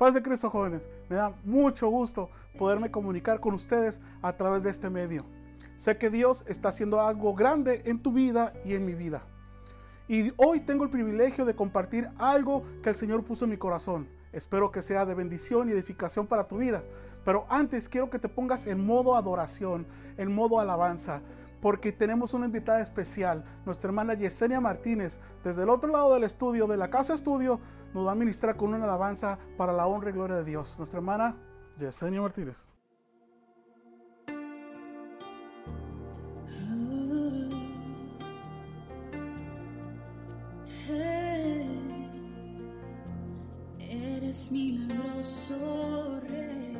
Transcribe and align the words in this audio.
Paz 0.00 0.14
de 0.14 0.22
Cristo 0.22 0.48
jóvenes, 0.48 0.88
me 1.10 1.16
da 1.16 1.34
mucho 1.44 1.90
gusto 1.90 2.30
poderme 2.56 2.90
comunicar 2.90 3.38
con 3.38 3.52
ustedes 3.52 4.00
a 4.22 4.34
través 4.34 4.62
de 4.62 4.70
este 4.70 4.88
medio. 4.88 5.26
Sé 5.76 5.98
que 5.98 6.08
Dios 6.08 6.42
está 6.48 6.70
haciendo 6.70 7.02
algo 7.02 7.34
grande 7.34 7.82
en 7.84 8.00
tu 8.00 8.10
vida 8.10 8.54
y 8.64 8.76
en 8.76 8.86
mi 8.86 8.94
vida. 8.94 9.26
Y 10.08 10.32
hoy 10.38 10.60
tengo 10.60 10.84
el 10.84 10.90
privilegio 10.90 11.44
de 11.44 11.54
compartir 11.54 12.08
algo 12.16 12.64
que 12.82 12.88
el 12.88 12.96
Señor 12.96 13.26
puso 13.26 13.44
en 13.44 13.50
mi 13.50 13.58
corazón. 13.58 14.08
Espero 14.32 14.70
que 14.70 14.80
sea 14.80 15.04
de 15.04 15.12
bendición 15.12 15.68
y 15.68 15.72
edificación 15.72 16.26
para 16.26 16.48
tu 16.48 16.56
vida. 16.56 16.82
Pero 17.22 17.44
antes 17.50 17.86
quiero 17.86 18.08
que 18.08 18.18
te 18.18 18.30
pongas 18.30 18.66
en 18.68 18.82
modo 18.82 19.16
adoración, 19.16 19.86
en 20.16 20.34
modo 20.34 20.60
alabanza, 20.60 21.20
porque 21.60 21.92
tenemos 21.92 22.34
una 22.34 22.46
invitada 22.46 22.80
especial, 22.80 23.44
nuestra 23.66 23.88
hermana 23.88 24.14
Yesenia 24.14 24.60
Martínez, 24.60 25.20
desde 25.44 25.62
el 25.62 25.68
otro 25.68 25.90
lado 25.90 26.14
del 26.14 26.24
estudio, 26.24 26.66
de 26.66 26.76
la 26.76 26.90
casa 26.90 27.14
estudio, 27.14 27.60
nos 27.94 28.06
va 28.06 28.12
a 28.12 28.14
ministrar 28.14 28.56
con 28.56 28.72
una 28.74 28.84
alabanza 28.84 29.38
para 29.56 29.72
la 29.72 29.86
honra 29.86 30.10
y 30.10 30.12
gloria 30.14 30.36
de 30.36 30.44
Dios. 30.44 30.76
Nuestra 30.78 30.98
hermana 30.98 31.36
Yesenia 31.78 32.20
Martínez. 32.20 32.66
Eres 43.78 44.50
milagroso 44.52 46.20
rey. 46.28 46.76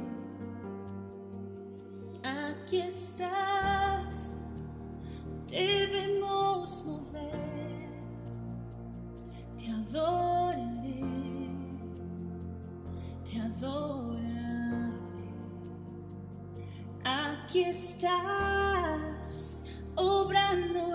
Aquí 2.23 2.81
estás, 2.83 3.90
debemos 5.51 6.85
mover. 6.85 7.89
Te 9.59 9.71
adoraré, 9.71 11.01
te 13.25 13.41
adoraré. 13.41 14.21
Aquí 17.05 17.65
estás, 17.65 19.65
obrando 19.97 20.90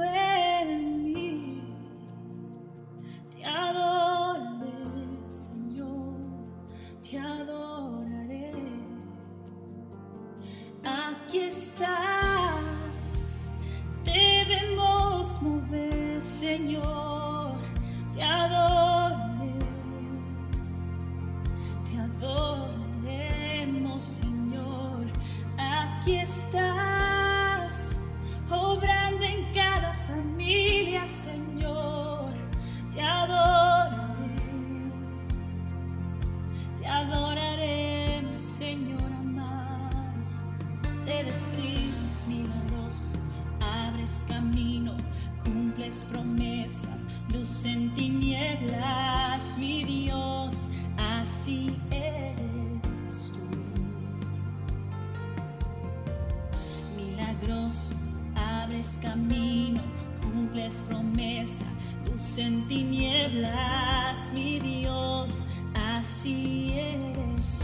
cumples 60.66 60.82
promesa, 60.90 61.66
luz 62.10 62.38
en 62.38 62.68
tinieblas, 62.68 64.32
mi 64.34 64.60
Dios, 64.60 65.46
así 65.74 66.74
eres 66.74 67.60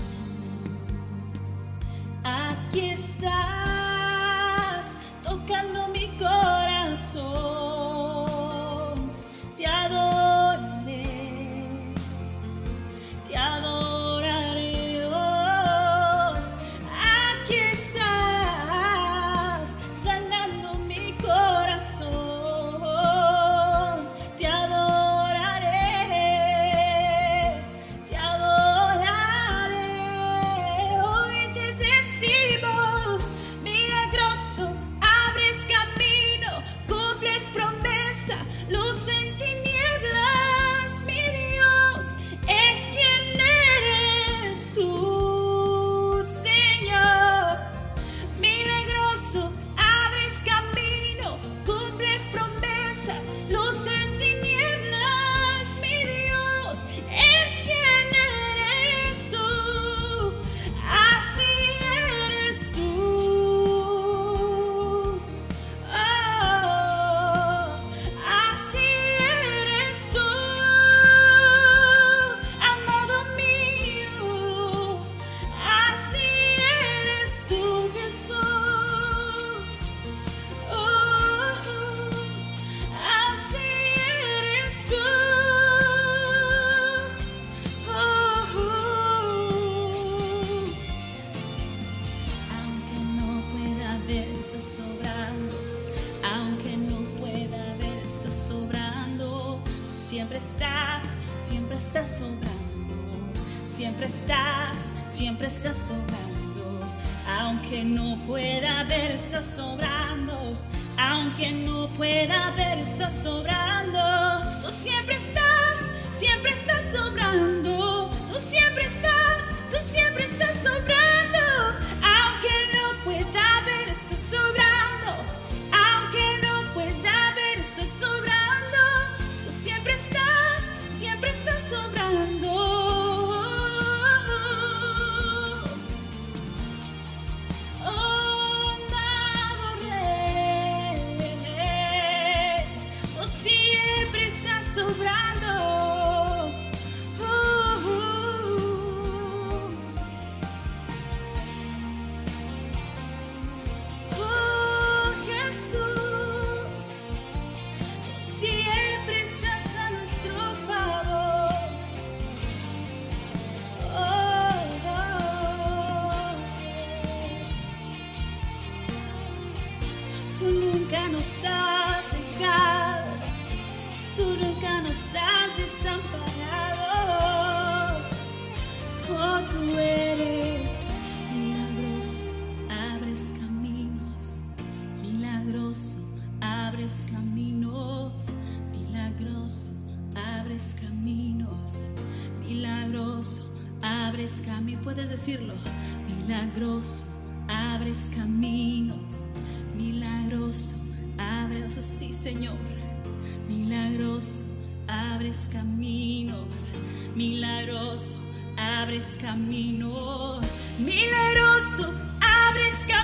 milagroso, 207.16 208.18
abres 208.58 209.18
camino, 209.22 210.40
milagroso, 210.80 211.94
abres 212.22 212.76
camino, 212.86 213.01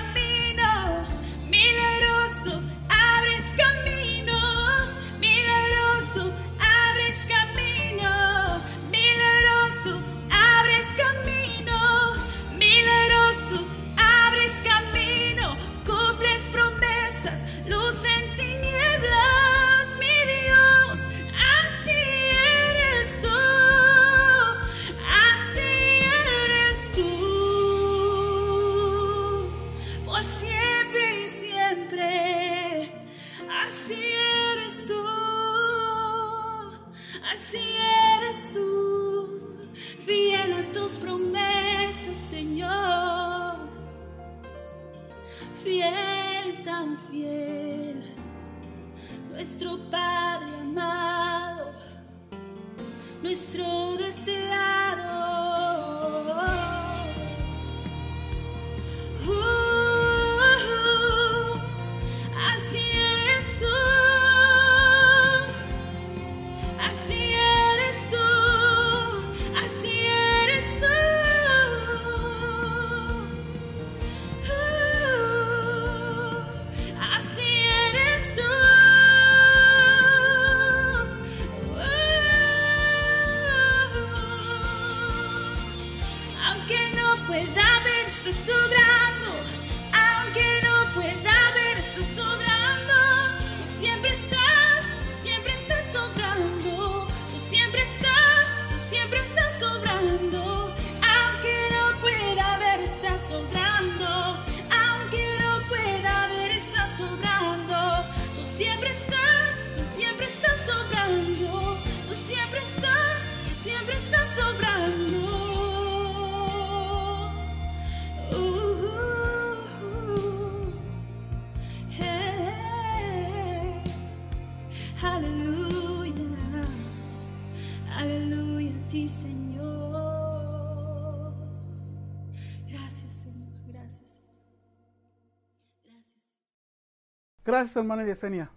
Gracias, 137.48 137.78
hermana 137.78 138.04
Yesenia, 138.04 138.50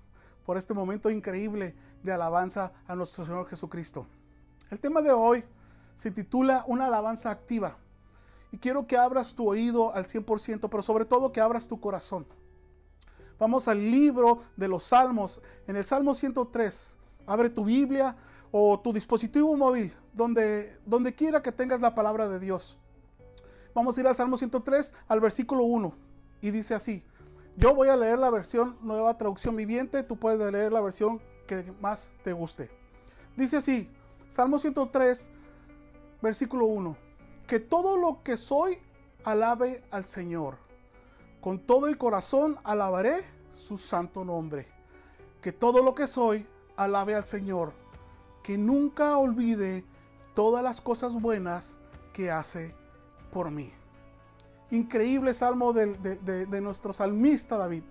por 0.45 0.57
este 0.57 0.73
momento 0.73 1.09
increíble 1.09 1.73
de 2.03 2.11
alabanza 2.11 2.73
a 2.85 2.93
nuestro 2.93 3.25
Señor 3.25 3.47
Jesucristo. 3.47 4.05
El 4.69 4.81
tema 4.81 5.01
de 5.01 5.13
hoy 5.13 5.45
se 5.95 6.11
titula 6.11 6.65
Una 6.67 6.87
alabanza 6.87 7.31
activa. 7.31 7.77
Y 8.51 8.57
quiero 8.57 8.87
que 8.87 8.97
abras 8.97 9.33
tu 9.33 9.49
oído 9.49 9.95
al 9.95 10.07
100%, 10.07 10.67
pero 10.69 10.83
sobre 10.83 11.05
todo 11.05 11.31
que 11.31 11.39
abras 11.39 11.69
tu 11.69 11.79
corazón. 11.79 12.27
Vamos 13.39 13.69
al 13.69 13.79
libro 13.79 14.41
de 14.57 14.67
los 14.67 14.83
Salmos, 14.83 15.39
en 15.67 15.77
el 15.77 15.85
Salmo 15.85 16.13
103. 16.13 16.97
Abre 17.27 17.49
tu 17.49 17.63
Biblia 17.63 18.17
o 18.51 18.77
tu 18.77 18.91
dispositivo 18.91 19.55
móvil, 19.55 19.95
donde, 20.11 20.77
donde 20.85 21.15
quiera 21.15 21.41
que 21.41 21.53
tengas 21.53 21.79
la 21.79 21.95
palabra 21.95 22.27
de 22.27 22.41
Dios. 22.41 22.77
Vamos 23.73 23.97
a 23.97 24.01
ir 24.01 24.07
al 24.07 24.17
Salmo 24.17 24.35
103, 24.35 24.93
al 25.07 25.21
versículo 25.21 25.63
1. 25.63 25.95
Y 26.41 26.51
dice 26.51 26.75
así. 26.75 27.05
Yo 27.57 27.75
voy 27.75 27.89
a 27.89 27.97
leer 27.97 28.17
la 28.17 28.29
versión 28.29 28.77
nueva 28.81 29.17
traducción 29.17 29.55
viviente. 29.55 30.03
Tú 30.03 30.17
puedes 30.17 30.51
leer 30.51 30.71
la 30.71 30.81
versión 30.81 31.21
que 31.47 31.73
más 31.81 32.13
te 32.23 32.33
guste. 32.33 32.69
Dice 33.35 33.57
así. 33.57 33.89
Salmo 34.27 34.59
103, 34.59 35.31
versículo 36.21 36.65
1. 36.67 36.95
Que 37.47 37.59
todo 37.59 37.97
lo 37.97 38.23
que 38.23 38.37
soy 38.37 38.79
alabe 39.25 39.83
al 39.91 40.05
Señor. 40.05 40.57
Con 41.41 41.59
todo 41.59 41.87
el 41.87 41.97
corazón 41.97 42.57
alabaré 42.63 43.25
su 43.49 43.77
santo 43.77 44.23
nombre. 44.23 44.67
Que 45.41 45.51
todo 45.51 45.83
lo 45.83 45.93
que 45.93 46.07
soy 46.07 46.47
alabe 46.77 47.15
al 47.15 47.25
Señor. 47.25 47.73
Que 48.43 48.57
nunca 48.57 49.17
olvide 49.17 49.83
todas 50.33 50.63
las 50.63 50.79
cosas 50.79 51.19
buenas 51.19 51.79
que 52.13 52.31
hace 52.31 52.73
por 53.31 53.51
mí. 53.51 53.73
Increíble 54.71 55.33
salmo 55.33 55.73
de, 55.73 56.61
nuestro 56.61 56.93
salmista 56.93 57.57
David. 57.57 57.83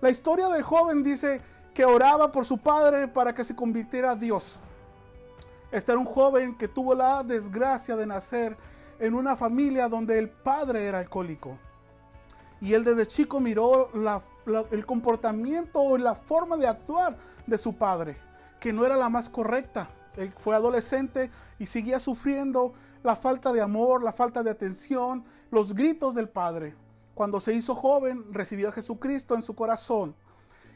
La 0.00 0.10
historia 0.10 0.48
del 0.48 0.62
joven 0.62 1.02
dice 1.02 1.42
que 1.74 1.84
oraba 1.84 2.32
por 2.32 2.46
su 2.46 2.58
padre 2.58 3.06
para 3.06 3.34
que 3.34 3.44
se 3.44 3.54
convirtiera 3.54 4.12
a 4.12 4.16
Dios. 4.16 4.58
Este 5.70 5.92
era 5.92 5.98
un 5.98 6.06
joven 6.06 6.56
que 6.56 6.68
tuvo 6.68 6.94
la 6.94 7.22
desgracia 7.22 7.96
de 7.96 8.06
nacer 8.06 8.56
en 8.98 9.12
una 9.12 9.36
familia 9.36 9.88
donde 9.88 10.18
el 10.18 10.30
padre 10.30 10.86
era 10.86 10.98
alcohólico. 11.00 11.58
Y 12.62 12.72
él 12.72 12.82
desde 12.82 13.06
chico 13.06 13.38
miró 13.38 13.90
el 14.70 14.86
comportamiento 14.86 15.80
o 15.80 15.98
la 15.98 16.14
forma 16.14 16.56
de 16.56 16.66
actuar 16.66 17.18
de 17.46 17.58
su 17.58 17.76
padre, 17.76 18.16
que 18.58 18.72
no 18.72 18.86
era 18.86 18.96
la 18.96 19.10
más 19.10 19.28
correcta. 19.28 19.90
Él 20.16 20.32
fue 20.38 20.54
adolescente 20.54 21.30
y 21.58 21.66
seguía 21.66 21.98
sufriendo 21.98 22.72
la 23.06 23.14
falta 23.14 23.52
de 23.52 23.60
amor, 23.60 24.02
la 24.02 24.12
falta 24.12 24.42
de 24.42 24.50
atención, 24.50 25.24
los 25.52 25.74
gritos 25.74 26.16
del 26.16 26.28
padre. 26.28 26.74
Cuando 27.14 27.38
se 27.38 27.54
hizo 27.54 27.76
joven, 27.76 28.24
recibió 28.32 28.68
a 28.68 28.72
Jesucristo 28.72 29.36
en 29.36 29.42
su 29.42 29.54
corazón 29.54 30.16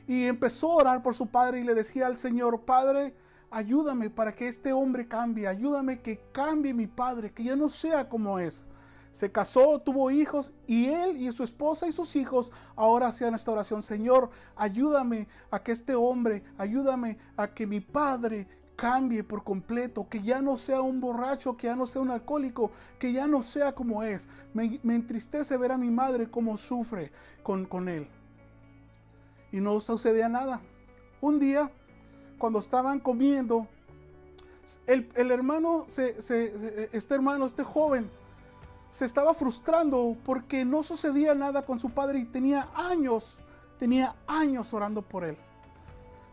y 0.06 0.26
empezó 0.26 0.70
a 0.70 0.76
orar 0.76 1.02
por 1.02 1.16
su 1.16 1.26
padre 1.26 1.58
y 1.58 1.64
le 1.64 1.75
decía 1.75 2.06
al 2.06 2.18
Señor, 2.18 2.60
Padre, 2.60 3.16
ayúdame 3.50 4.10
para 4.10 4.32
que 4.32 4.46
este 4.46 4.72
hombre 4.72 5.08
cambie, 5.08 5.49
ayúdame 5.49 6.00
que 6.02 6.20
cambie 6.30 6.72
mi 6.72 6.87
padre, 6.87 7.32
que 7.32 7.42
ya 7.42 7.56
no 7.56 7.68
sea 7.68 8.08
como 8.08 8.38
es. 8.38 8.70
Se 9.10 9.32
casó, 9.32 9.80
tuvo 9.80 10.12
hijos 10.12 10.52
y 10.68 10.87
él 10.87 11.16
y 11.16 11.32
su 11.32 11.42
esposa 11.42 11.88
y 11.88 11.92
sus 11.92 12.14
hijos 12.14 12.52
ahora 12.76 13.08
hacían 13.08 13.34
esta 13.34 13.50
oración, 13.50 13.82
Señor, 13.82 14.30
ayúdame 14.54 15.26
a 15.50 15.60
que 15.64 15.72
este 15.72 15.96
hombre, 15.96 16.44
ayúdame 16.58 17.18
a 17.37 17.49
que 17.49 17.66
mi 17.66 17.80
padre 17.80 18.46
cambie 18.80 19.22
por 19.22 19.44
completo, 19.44 20.08
que 20.08 20.22
ya 20.22 20.40
no 20.40 20.56
sea 20.56 20.80
un 20.80 21.02
borracho, 21.02 21.54
que 21.54 21.66
ya 21.66 21.76
no 21.76 21.84
sea 21.84 22.00
un 22.00 22.10
alcohólico, 22.10 22.70
que 22.99 23.12
ya 23.12 23.26
no 23.26 23.42
sea 23.42 23.75
como 23.75 24.02
es. 24.02 24.30
Me, 24.54 24.80
me 24.82 24.94
entristece 24.94 25.58
ver 25.58 25.72
a 25.72 25.76
mi 25.76 25.90
madre 25.90 26.30
cómo 26.30 26.56
sufre 26.56 27.12
con, 27.42 27.66
con 27.66 27.90
él. 27.90 28.08
y 29.52 29.60
no 29.60 29.78
sucedía 29.82 30.30
nada. 30.30 30.62
Un 31.20 31.38
día, 31.38 31.70
cuando 32.38 32.58
estaban 32.58 33.00
comiendo, 33.00 33.68
el, 34.87 35.30
hermano, 35.30 35.84
este 35.87 37.14
hermano, 37.14 37.44
este 37.44 37.64
joven, 37.64 38.10
se 38.88 39.04
estaba 39.04 39.34
frustrando 39.34 40.16
porque 40.25 40.64
no 40.64 40.82
sucedía 40.82 41.34
nada 41.34 41.66
con 41.66 41.78
su 41.78 41.90
padre 41.90 42.20
y 42.20 42.25
tenía 42.25 42.70
años, 42.75 43.40
tenía 43.78 44.16
años 44.26 44.72
orando 44.72 45.02
por 45.02 45.25
él. 45.25 45.37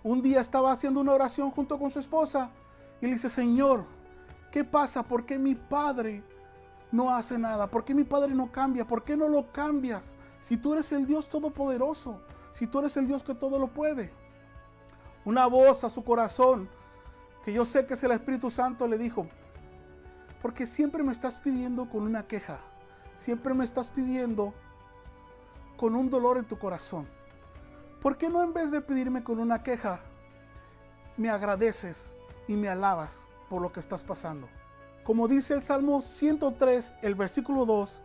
Un 0.08 0.22
día 0.22 0.40
estaba 0.40 0.72
haciendo 0.72 1.02
una 1.02 1.12
oración 1.12 1.52
junto 1.52 1.78
con 1.78 1.92
su 1.92 2.00
esposa 2.00 2.50
y 3.02 3.08
le 3.08 3.12
dice, 3.12 3.30
Señor, 3.30 3.84
¿qué 4.54 4.64
pasa? 4.64 5.04
¿Por 5.04 5.26
qué 5.26 5.38
mi 5.38 5.54
padre 5.54 6.24
no 6.94 7.14
hace 7.14 7.38
nada? 7.38 7.70
¿Por 7.70 7.84
qué 7.84 7.94
mi 7.94 8.06
padre 8.06 8.34
no 8.34 8.50
cambia? 8.50 8.88
¿Por 8.88 9.04
qué 9.04 9.18
no 9.18 9.28
lo 9.28 9.52
cambias? 9.52 10.16
Si 10.40 10.56
tú 10.56 10.72
eres 10.72 10.94
el 10.94 11.06
Dios 11.06 11.28
todopoderoso, 11.28 12.22
si 12.52 12.68
tú 12.68 12.80
eres 12.80 12.96
el 12.96 13.06
Dios 13.06 13.22
que 13.22 13.36
todo 13.36 13.60
lo 13.60 13.74
puede. 13.74 14.14
Una 15.26 15.46
voz 15.46 15.84
a 15.84 15.90
su 15.90 16.06
corazón, 16.06 16.70
que 17.44 17.52
yo 17.52 17.66
sé 17.66 17.86
que 17.86 17.96
es 17.96 18.04
el 18.06 18.12
Espíritu 18.12 18.50
Santo, 18.50 18.88
le 18.88 18.98
dijo, 18.98 19.28
porque 20.42 20.66
siempre 20.66 21.04
me 21.04 21.12
estás 21.12 21.38
pidiendo 21.38 21.90
con 21.90 22.04
una 22.04 22.26
queja. 22.26 22.62
Siempre 23.14 23.54
me 23.54 23.66
estás 23.66 23.90
pidiendo 23.90 24.54
con 25.76 25.96
un 25.96 26.10
dolor 26.10 26.38
en 26.38 26.46
tu 26.46 26.58
corazón. 26.58 27.17
¿Por 28.02 28.18
qué 28.18 28.30
no 28.30 28.44
en 28.44 28.54
vez 28.54 28.72
de 28.72 28.82
pedirme 28.82 29.24
con 29.24 29.40
una 29.40 29.64
queja, 29.64 30.02
me 31.18 31.30
agradeces 31.30 32.16
y 32.48 32.54
me 32.54 32.70
alabas 32.70 33.28
por 33.50 33.62
lo 33.62 33.72
que 33.72 33.80
estás 33.80 34.04
pasando? 34.04 34.48
Como 35.04 35.28
dice 35.28 35.54
el 35.54 35.64
Salmo 35.64 36.02
103, 36.02 36.96
el 37.02 37.16
versículo 37.16 37.66
2, 37.66 38.02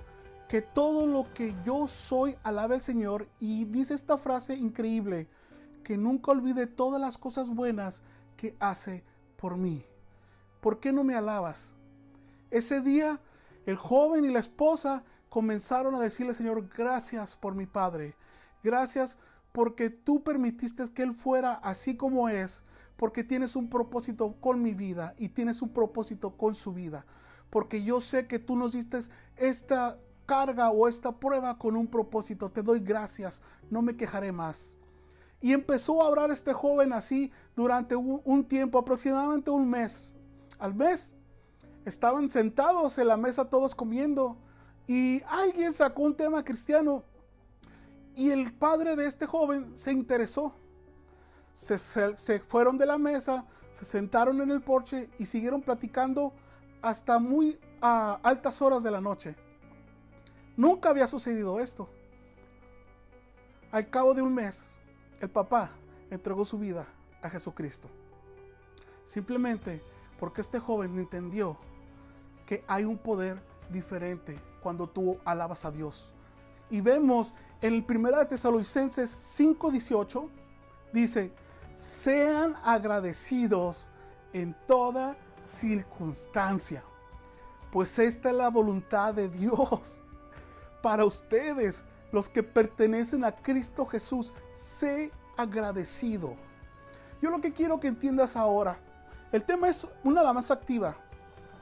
que 0.48 0.62
todo 0.62 1.06
lo 1.06 1.32
que 1.34 1.54
yo 1.64 1.86
soy 1.86 2.36
alabe 2.42 2.76
al 2.76 2.82
Señor 2.82 3.28
y 3.40 3.64
dice 3.66 3.94
esta 3.94 4.18
frase 4.18 4.54
increíble, 4.54 5.28
que 5.82 5.98
nunca 5.98 6.30
olvide 6.30 6.66
todas 6.66 7.00
las 7.00 7.18
cosas 7.18 7.50
buenas 7.50 8.02
que 8.36 8.56
hace 8.60 9.04
por 9.36 9.56
mí. 9.56 9.84
¿Por 10.60 10.78
qué 10.78 10.92
no 10.92 11.04
me 11.04 11.14
alabas? 11.14 11.74
Ese 12.50 12.80
día 12.80 13.20
el 13.66 13.76
joven 13.76 14.24
y 14.24 14.30
la 14.30 14.40
esposa 14.40 15.04
comenzaron 15.28 15.94
a 15.94 16.00
decirle, 16.00 16.34
Señor, 16.34 16.68
gracias 16.68 17.36
por 17.36 17.54
mi 17.54 17.66
padre. 17.66 18.16
Gracias 18.62 19.18
porque 19.52 19.90
tú 19.90 20.22
permitiste 20.22 20.82
que 20.92 21.02
él 21.02 21.14
fuera 21.14 21.54
así 21.54 21.96
como 21.96 22.28
es, 22.28 22.64
porque 22.96 23.24
tienes 23.24 23.56
un 23.56 23.68
propósito 23.68 24.34
con 24.40 24.62
mi 24.62 24.74
vida 24.74 25.14
y 25.18 25.28
tienes 25.28 25.62
un 25.62 25.70
propósito 25.70 26.36
con 26.36 26.54
su 26.54 26.72
vida. 26.72 27.06
Porque 27.50 27.82
yo 27.84 28.00
sé 28.00 28.26
que 28.26 28.38
tú 28.38 28.56
nos 28.56 28.72
diste 28.72 28.98
esta 29.36 29.98
carga 30.26 30.70
o 30.70 30.88
esta 30.88 31.18
prueba 31.18 31.58
con 31.58 31.76
un 31.76 31.86
propósito. 31.86 32.50
Te 32.50 32.62
doy 32.62 32.80
gracias, 32.80 33.42
no 33.70 33.82
me 33.82 33.96
quejaré 33.96 34.32
más. 34.32 34.74
Y 35.40 35.52
empezó 35.52 36.02
a 36.02 36.06
hablar 36.06 36.30
este 36.30 36.52
joven 36.52 36.92
así 36.92 37.32
durante 37.56 37.96
un, 37.96 38.44
tiempo, 38.44 38.78
aproximadamente 38.78 39.50
un 39.50 39.68
mes. 39.68 40.14
Al 40.58 40.74
mes 40.74 41.14
Estaban 41.84 42.30
sentados 42.30 42.96
en 42.98 43.08
la 43.08 43.16
mesa 43.16 43.48
todos 43.48 43.74
comiendo 43.74 44.36
y 44.86 45.20
alguien 45.26 45.72
sacó 45.72 46.02
un 46.02 46.16
tema 46.16 46.44
cristiano 46.44 47.04
y 48.14 48.30
el 48.30 48.52
padre 48.52 48.96
de 48.96 49.06
este 49.06 49.26
joven 49.26 49.76
se 49.76 49.92
interesó. 49.92 50.54
Se, 51.54 52.40
fueron 52.40 52.78
de 52.78 52.86
la 52.86 52.98
mesa, 52.98 53.46
se 53.70 53.84
sentaron 53.84 54.40
en 54.40 54.50
el 54.50 54.62
porche 54.62 55.10
y 55.18 55.26
siguieron 55.26 55.62
platicando 55.62 56.32
hasta 56.80 57.18
muy 57.18 57.58
altas 57.80 58.62
horas 58.62 58.82
de 58.82 58.90
la 58.90 59.00
noche. 59.00 59.36
Nunca 60.56 60.90
había 60.90 61.06
sucedido 61.06 61.60
esto. 61.60 61.88
Al 63.70 63.88
cabo 63.88 64.14
de 64.14 64.22
un 64.22 64.34
mes, 64.34 64.76
el 65.20 65.30
papá 65.30 65.70
entregó 66.10 66.44
su 66.44 66.58
vida 66.58 66.86
a 67.22 67.30
Jesucristo. 67.30 67.88
Simplemente 69.04 69.82
porque 70.18 70.40
este 70.40 70.58
joven 70.58 70.98
entendió 70.98 71.58
que 72.46 72.64
hay 72.68 72.84
un 72.84 72.98
poder 72.98 73.42
diferente 73.70 74.38
cuando 74.62 74.88
tú 74.88 75.18
alabas 75.24 75.64
a 75.64 75.70
Dios. 75.70 76.12
Y 76.70 76.80
vemos 76.80 77.34
en 77.62 77.74
el 77.74 77.84
1 77.84 78.18
de 78.18 78.26
Tesalonicenses 78.26 79.10
5:18 79.10 80.28
dice, 80.92 81.32
"Sean 81.74 82.56
agradecidos 82.64 83.92
en 84.32 84.54
toda 84.66 85.16
circunstancia, 85.40 86.84
pues 87.70 87.98
esta 87.98 88.30
es 88.30 88.36
la 88.36 88.50
voluntad 88.50 89.14
de 89.14 89.28
Dios 89.28 90.02
para 90.82 91.04
ustedes, 91.04 91.86
los 92.10 92.28
que 92.28 92.42
pertenecen 92.42 93.24
a 93.24 93.32
Cristo 93.32 93.86
Jesús. 93.86 94.34
Sé 94.50 95.12
agradecido." 95.36 96.36
Yo 97.22 97.30
lo 97.30 97.40
que 97.40 97.52
quiero 97.52 97.78
que 97.78 97.86
entiendas 97.86 98.36
ahora, 98.36 98.78
el 99.30 99.44
tema 99.44 99.68
es 99.68 99.86
una 100.02 100.20
alabanza 100.20 100.54
activa. 100.54 100.96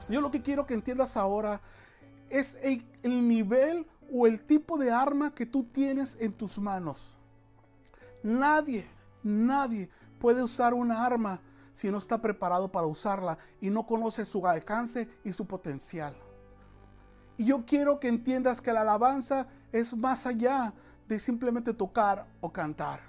Yo 0.09 0.19
lo 0.19 0.31
que 0.31 0.41
quiero 0.41 0.65
que 0.65 0.73
entiendas 0.73 1.15
ahora 1.15 1.61
es 2.31 2.57
el, 2.63 2.83
nivel 3.03 3.85
o 4.11 4.27
el 4.27 4.41
tipo 4.43 4.77
de 4.77 4.91
arma 4.91 5.33
que 5.33 5.45
tú 5.45 5.63
tienes 5.63 6.17
en 6.19 6.33
tus 6.33 6.59
manos. 6.59 7.15
Nadie, 8.23 8.87
nadie 9.23 9.89
puede 10.19 10.43
usar 10.43 10.73
una 10.73 11.05
arma 11.05 11.41
si 11.71 11.89
no 11.89 11.97
está 11.97 12.21
preparado 12.21 12.71
para 12.71 12.87
usarla 12.87 13.37
y 13.61 13.69
no 13.69 13.85
conoce 13.85 14.25
su 14.25 14.45
alcance 14.45 15.09
y 15.23 15.33
su 15.33 15.45
potencial. 15.47 16.15
Y 17.37 17.45
yo 17.45 17.65
quiero 17.65 17.99
que 17.99 18.09
entiendas 18.09 18.61
que 18.61 18.73
la 18.73 18.81
alabanza 18.81 19.47
es 19.71 19.95
más 19.95 20.27
allá 20.27 20.73
de 21.07 21.17
simplemente 21.17 21.73
tocar 21.73 22.25
o 22.41 22.51
cantar. 22.51 22.99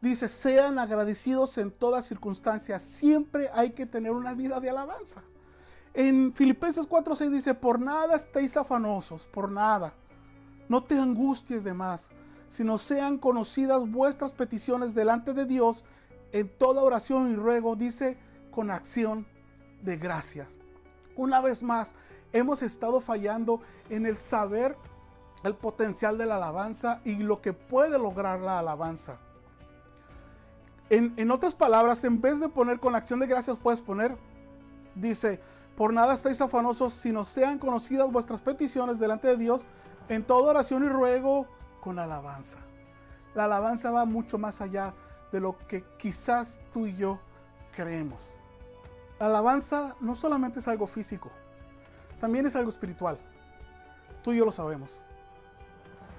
Dice, 0.00 0.28
sean 0.28 0.78
agradecidos 0.78 1.58
en 1.58 1.70
todas 1.70 2.06
circunstancias. 2.06 2.82
Siempre 2.82 3.50
hay 3.52 3.70
que 3.70 3.86
tener 3.86 4.12
una 4.12 4.34
vida 4.34 4.60
de 4.60 4.70
alabanza. 4.70 5.22
En 5.92 6.32
Filipenses 6.32 6.88
4:6 6.88 7.30
dice, 7.30 7.54
por 7.54 7.80
nada 7.80 8.16
estéis 8.16 8.56
afanosos, 8.56 9.26
por 9.26 9.50
nada. 9.50 9.92
No 10.70 10.84
te 10.84 10.96
angusties 10.96 11.64
de 11.64 11.74
más, 11.74 12.12
sino 12.46 12.78
sean 12.78 13.18
conocidas 13.18 13.90
vuestras 13.90 14.30
peticiones 14.30 14.94
delante 14.94 15.34
de 15.34 15.44
Dios 15.44 15.84
en 16.30 16.48
toda 16.48 16.84
oración 16.84 17.32
y 17.32 17.34
ruego, 17.34 17.74
dice, 17.74 18.16
con 18.52 18.70
acción 18.70 19.26
de 19.82 19.96
gracias. 19.96 20.60
Una 21.16 21.40
vez 21.40 21.64
más, 21.64 21.96
hemos 22.32 22.62
estado 22.62 23.00
fallando 23.00 23.60
en 23.88 24.06
el 24.06 24.16
saber 24.16 24.76
el 25.42 25.56
potencial 25.56 26.16
de 26.16 26.26
la 26.26 26.36
alabanza 26.36 27.00
y 27.04 27.16
lo 27.16 27.42
que 27.42 27.52
puede 27.52 27.98
lograr 27.98 28.38
la 28.38 28.60
alabanza. 28.60 29.18
En, 30.88 31.14
en 31.16 31.32
otras 31.32 31.52
palabras, 31.52 32.04
en 32.04 32.20
vez 32.20 32.38
de 32.38 32.48
poner 32.48 32.78
con 32.78 32.94
acción 32.94 33.18
de 33.18 33.26
gracias, 33.26 33.56
puedes 33.56 33.80
poner, 33.80 34.16
dice, 34.94 35.40
por 35.76 35.92
nada 35.92 36.14
estáis 36.14 36.40
afanosos, 36.40 36.92
sino 36.92 37.24
sean 37.24 37.58
conocidas 37.58 38.12
vuestras 38.12 38.40
peticiones 38.40 39.00
delante 39.00 39.26
de 39.26 39.36
Dios 39.36 39.66
en 40.10 40.24
toda 40.24 40.50
oración 40.50 40.82
y 40.82 40.88
ruego 40.88 41.46
con 41.80 42.00
alabanza. 42.00 42.58
La 43.32 43.44
alabanza 43.44 43.92
va 43.92 44.04
mucho 44.04 44.38
más 44.38 44.60
allá 44.60 44.92
de 45.30 45.38
lo 45.38 45.56
que 45.68 45.84
quizás 45.98 46.60
tú 46.72 46.86
y 46.86 46.96
yo 46.96 47.20
creemos. 47.72 48.32
La 49.20 49.26
alabanza 49.26 49.94
no 50.00 50.16
solamente 50.16 50.58
es 50.58 50.66
algo 50.66 50.88
físico, 50.88 51.30
también 52.18 52.44
es 52.44 52.56
algo 52.56 52.70
espiritual. 52.70 53.18
Tú 54.22 54.32
y 54.32 54.38
yo 54.38 54.44
lo 54.44 54.50
sabemos. 54.50 55.00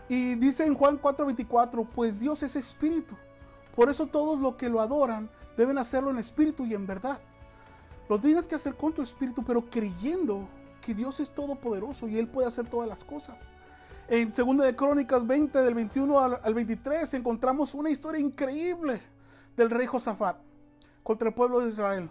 Y 0.07 0.35
dice 0.35 0.65
en 0.65 0.73
Juan 0.73 0.97
4:24, 0.97 1.85
pues 1.93 2.21
Dios 2.21 2.43
es 2.43 2.55
espíritu. 2.55 3.15
Por 3.75 3.89
eso 3.89 4.07
todos 4.07 4.39
los 4.39 4.55
que 4.55 4.69
lo 4.69 4.79
adoran 4.79 5.29
deben 5.57 5.77
hacerlo 5.77 6.11
en 6.11 6.17
espíritu 6.17 6.65
y 6.65 6.73
en 6.73 6.87
verdad. 6.87 7.19
Lo 8.07 8.19
tienes 8.19 8.47
que 8.47 8.55
hacer 8.55 8.75
con 8.77 8.93
tu 8.93 9.01
espíritu, 9.01 9.43
pero 9.43 9.69
creyendo 9.69 10.47
que 10.79 10.93
Dios 10.93 11.19
es 11.19 11.29
todopoderoso 11.29 12.07
y 12.07 12.17
Él 12.17 12.29
puede 12.29 12.47
hacer 12.47 12.69
todas 12.69 12.87
las 12.87 13.03
cosas. 13.03 13.53
En 14.11 14.27
2 14.27 14.57
de 14.57 14.75
Crónicas 14.75 15.25
20, 15.25 15.61
del 15.61 15.73
21 15.73 16.19
al 16.19 16.53
23, 16.53 17.13
encontramos 17.13 17.73
una 17.73 17.89
historia 17.89 18.19
increíble 18.19 19.01
del 19.55 19.69
rey 19.69 19.87
Josafat 19.87 20.35
contra 21.01 21.29
el 21.29 21.33
pueblo 21.33 21.61
de 21.61 21.69
Israel. 21.69 22.09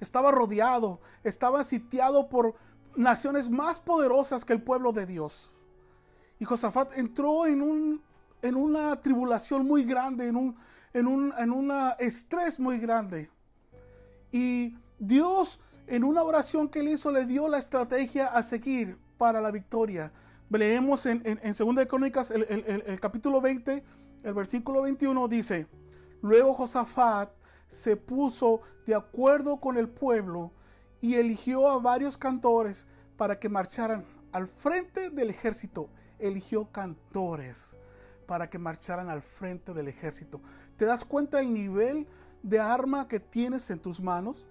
Estaba 0.00 0.32
rodeado, 0.32 0.98
estaba 1.22 1.64
sitiado 1.64 2.30
por 2.30 2.54
naciones 2.96 3.50
más 3.50 3.78
poderosas 3.78 4.42
que 4.46 4.54
el 4.54 4.62
pueblo 4.62 4.92
de 4.92 5.04
Dios. 5.04 5.52
Y 6.38 6.46
Josafat 6.46 6.96
entró 6.96 7.46
en, 7.46 7.60
un, 7.60 8.02
en 8.40 8.54
una 8.54 8.98
tribulación 9.02 9.66
muy 9.66 9.84
grande, 9.84 10.28
en 10.28 10.36
un 10.36 10.56
en 10.94 11.06
un 11.06 11.34
en 11.38 11.92
estrés 11.98 12.58
muy 12.58 12.78
grande. 12.78 13.30
Y 14.32 14.78
Dios 14.98 15.60
en 15.86 16.04
una 16.04 16.22
oración 16.22 16.70
que 16.70 16.80
él 16.80 16.88
hizo 16.88 17.12
le 17.12 17.26
dio 17.26 17.48
la 17.48 17.58
estrategia 17.58 18.28
a 18.28 18.42
seguir 18.42 18.98
para 19.18 19.42
la 19.42 19.50
victoria. 19.50 20.10
Leemos 20.50 21.06
en, 21.06 21.22
en, 21.24 21.54
2 21.56 21.74
de 21.76 21.86
Crónicas 21.86 22.30
el, 22.30 22.42
el, 22.44 23.00
capítulo 23.00 23.40
20, 23.40 23.84
el 24.24 24.34
versículo 24.34 24.82
21 24.82 25.28
dice, 25.28 25.68
luego 26.22 26.54
Josafat 26.54 27.30
se 27.68 27.96
puso 27.96 28.60
de 28.84 28.96
acuerdo 28.96 29.60
con 29.60 29.76
el 29.76 29.88
pueblo 29.88 30.52
y 31.00 31.14
eligió 31.14 31.68
a 31.68 31.78
varios 31.78 32.18
cantores 32.18 32.88
para 33.16 33.38
que 33.38 33.48
marcharan 33.48 34.04
al 34.32 34.48
frente 34.48 35.10
del 35.10 35.30
ejército. 35.30 35.88
Eligió 36.18 36.70
cantores 36.70 37.78
para 38.26 38.50
que 38.50 38.58
marcharan 38.58 39.08
al 39.08 39.22
frente 39.22 39.72
del 39.72 39.88
ejército. 39.88 40.40
¿Te 40.76 40.84
das 40.84 41.04
cuenta 41.04 41.38
del 41.38 41.54
nivel 41.54 42.06
de 42.42 42.58
arma 42.58 43.08
que 43.08 43.20
tienes 43.20 43.70
en 43.70 43.78
tus 43.78 44.00
manos? 44.00 44.46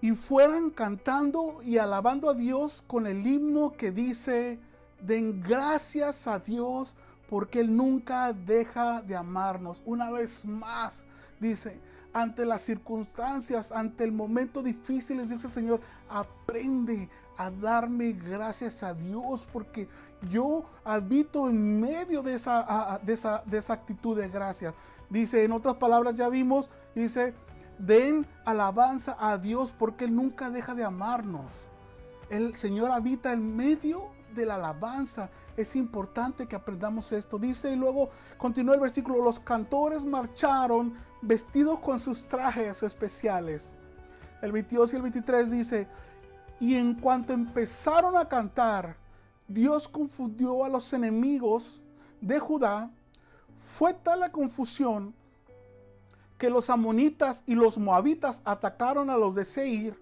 Y 0.00 0.12
fueran 0.12 0.70
cantando 0.70 1.60
y 1.62 1.78
alabando 1.78 2.30
a 2.30 2.34
Dios 2.34 2.84
con 2.86 3.06
el 3.06 3.26
himno 3.26 3.72
que 3.76 3.90
dice, 3.90 4.58
den 5.00 5.40
gracias 5.40 6.26
a 6.26 6.38
Dios 6.38 6.96
porque 7.28 7.60
Él 7.60 7.76
nunca 7.76 8.32
deja 8.32 9.02
de 9.02 9.16
amarnos. 9.16 9.82
Una 9.84 10.10
vez 10.10 10.44
más, 10.44 11.06
dice, 11.40 11.80
ante 12.12 12.46
las 12.46 12.62
circunstancias, 12.62 13.72
ante 13.72 14.04
el 14.04 14.12
momento 14.12 14.62
difícil, 14.62 15.26
dice 15.28 15.48
Señor, 15.48 15.80
aprende 16.08 17.10
a 17.36 17.50
darme 17.50 18.12
gracias 18.12 18.82
a 18.82 18.94
Dios 18.94 19.48
porque 19.52 19.88
yo 20.30 20.64
habito 20.84 21.50
en 21.50 21.80
medio 21.80 22.22
de 22.22 22.34
esa, 22.34 22.98
de 23.02 23.12
esa, 23.12 23.42
de 23.44 23.58
esa 23.58 23.74
actitud 23.74 24.16
de 24.18 24.28
gracia. 24.28 24.74
Dice, 25.10 25.44
en 25.44 25.52
otras 25.52 25.74
palabras 25.74 26.14
ya 26.14 26.28
vimos, 26.28 26.70
dice, 26.94 27.34
den 27.78 28.26
alabanza 28.44 29.16
a 29.18 29.38
Dios 29.38 29.72
porque 29.76 30.04
Él 30.04 30.14
nunca 30.14 30.50
deja 30.50 30.74
de 30.74 30.84
amarnos. 30.84 31.52
El 32.30 32.56
Señor 32.56 32.90
habita 32.90 33.32
en 33.32 33.56
medio 33.56 34.10
de 34.34 34.46
la 34.46 34.56
alabanza. 34.56 35.30
Es 35.56 35.76
importante 35.76 36.46
que 36.46 36.56
aprendamos 36.56 37.12
esto. 37.12 37.38
Dice 37.38 37.72
y 37.72 37.76
luego 37.76 38.10
continúa 38.36 38.74
el 38.74 38.80
versículo, 38.80 39.22
los 39.22 39.40
cantores 39.40 40.04
marcharon 40.04 40.94
vestidos 41.22 41.78
con 41.80 41.98
sus 41.98 42.26
trajes 42.26 42.82
especiales. 42.82 43.74
El 44.42 44.52
22 44.52 44.92
y 44.92 44.96
el 44.96 45.02
23 45.02 45.50
dice, 45.50 45.88
y 46.60 46.74
en 46.76 46.94
cuanto 46.94 47.32
empezaron 47.32 48.16
a 48.16 48.28
cantar, 48.28 48.96
Dios 49.48 49.88
confundió 49.88 50.64
a 50.64 50.68
los 50.68 50.92
enemigos 50.92 51.82
de 52.20 52.38
Judá. 52.38 52.90
Fue 53.58 53.94
tal 53.94 54.20
la 54.20 54.32
confusión 54.32 55.14
que 56.38 56.50
los 56.50 56.70
amonitas 56.70 57.44
y 57.46 57.54
los 57.54 57.78
moabitas 57.78 58.42
atacaron 58.44 59.10
a 59.10 59.16
los 59.16 59.34
de 59.34 59.44
Seir 59.44 60.00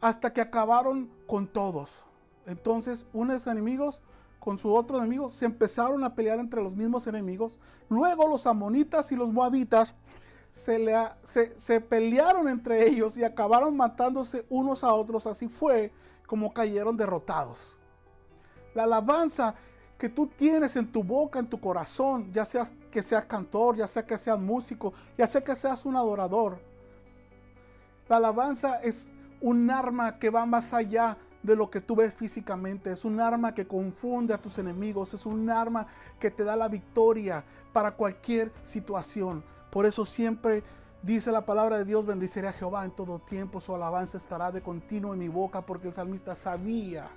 hasta 0.00 0.32
que 0.32 0.40
acabaron 0.40 1.10
con 1.26 1.46
todos. 1.46 2.04
Entonces, 2.46 3.06
unos 3.12 3.46
enemigos 3.46 4.02
con 4.38 4.58
su 4.58 4.74
otro 4.74 4.98
enemigo 4.98 5.30
se 5.30 5.46
empezaron 5.46 6.04
a 6.04 6.14
pelear 6.14 6.38
entre 6.38 6.62
los 6.62 6.76
mismos 6.76 7.06
enemigos. 7.06 7.58
Luego 7.88 8.28
los 8.28 8.46
amonitas 8.46 9.10
y 9.12 9.16
los 9.16 9.32
moabitas 9.32 9.94
se, 10.50 11.52
se, 11.56 11.80
pelearon 11.80 12.48
entre 12.48 12.86
ellos 12.86 13.16
y 13.16 13.24
acabaron 13.24 13.76
matándose 13.76 14.44
unos 14.50 14.84
a 14.84 14.92
otros. 14.92 15.26
Así 15.26 15.48
fue 15.48 15.92
como 16.26 16.52
cayeron 16.52 16.96
derrotados. 16.96 17.78
La 18.74 18.84
alabanza 18.84 19.54
que 19.98 20.08
tú 20.08 20.26
tienes 20.26 20.76
en 20.76 20.90
tu 20.90 21.02
boca, 21.04 21.38
en 21.38 21.46
tu 21.46 21.60
corazón, 21.60 22.32
ya 22.32 22.44
seas 22.44 22.74
que 22.90 23.02
seas 23.02 23.24
cantor, 23.24 23.76
ya 23.76 23.86
sea 23.86 24.04
que 24.04 24.18
seas 24.18 24.38
músico, 24.38 24.92
ya 25.16 25.26
sea 25.26 25.42
que 25.42 25.54
seas 25.54 25.86
un 25.86 25.96
adorador. 25.96 26.60
La 28.08 28.16
alabanza 28.16 28.80
es 28.82 29.12
un 29.40 29.70
arma 29.70 30.18
que 30.18 30.30
va 30.30 30.46
más 30.46 30.74
allá 30.74 31.16
de 31.42 31.54
lo 31.54 31.70
que 31.70 31.80
tú 31.80 31.94
ves 31.94 32.14
físicamente. 32.14 32.90
Es 32.90 33.04
un 33.04 33.20
arma 33.20 33.54
que 33.54 33.66
confunde 33.66 34.34
a 34.34 34.38
tus 34.38 34.58
enemigos. 34.58 35.14
Es 35.14 35.26
un 35.26 35.48
arma 35.50 35.86
que 36.18 36.30
te 36.30 36.42
da 36.42 36.56
la 36.56 36.68
victoria 36.68 37.44
para 37.72 37.92
cualquier 37.92 38.52
situación. 38.62 39.44
Por 39.70 39.86
eso 39.86 40.04
siempre 40.04 40.62
dice 41.02 41.30
la 41.30 41.44
palabra 41.44 41.76
de 41.76 41.84
Dios, 41.84 42.06
bendiciré 42.06 42.48
a 42.48 42.52
Jehová 42.52 42.84
en 42.84 42.92
todo 42.92 43.18
tiempo, 43.18 43.60
su 43.60 43.74
alabanza 43.74 44.16
estará 44.16 44.50
de 44.50 44.62
continuo 44.62 45.12
en 45.12 45.20
mi 45.20 45.28
boca, 45.28 45.66
porque 45.66 45.88
el 45.88 45.94
salmista 45.94 46.34
sabía, 46.34 47.10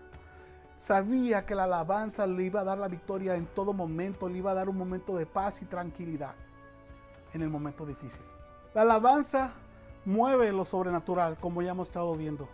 sabía 0.78 1.46
que 1.46 1.56
la 1.56 1.66
alabanza 1.66 2.26
le 2.28 2.44
iba 2.44 2.62
a 2.62 2.64
dar 2.64 2.78
la 2.78 2.88
victoria 2.88 3.36
en 3.36 3.48
todo 3.48 3.74
momento, 3.74 4.30
le 4.30 4.38
iba 4.38 4.52
a 4.52 4.54
dar 4.56 4.70
un 4.70 4.78
momento 4.78 5.18
de 5.18 5.26
paz 5.26 5.62
y 5.62 5.66
tranquilidad 5.66 6.36
en 7.34 7.42
el 7.42 7.50
momento 7.50 7.86
difícil. 7.86 8.24
La 8.74 8.84
alabanza 8.84 9.52
mueve 10.06 10.52
lo 10.52 10.64
sobrenatural, 10.64 11.38
como 11.40 11.62
ya 11.62 11.72
hemos 11.72 11.90
estado 11.90 12.16
viendo. 12.16 12.48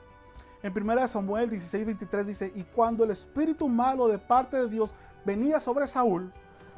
En 0.63 0.71
1 0.75 1.07
Samuel 1.07 1.49
16, 1.49 1.85
23 1.85 2.27
dice, 2.27 2.51
y 2.55 2.63
cuando 2.63 3.03
el 3.03 3.11
espíritu 3.11 3.67
malo 3.67 4.07
de 4.07 4.17
parte 4.17 4.57
de 4.57 4.69
Dios 4.69 4.95
venía 5.25 5.59
sobre 5.59 5.85
Saúl, 5.85 6.33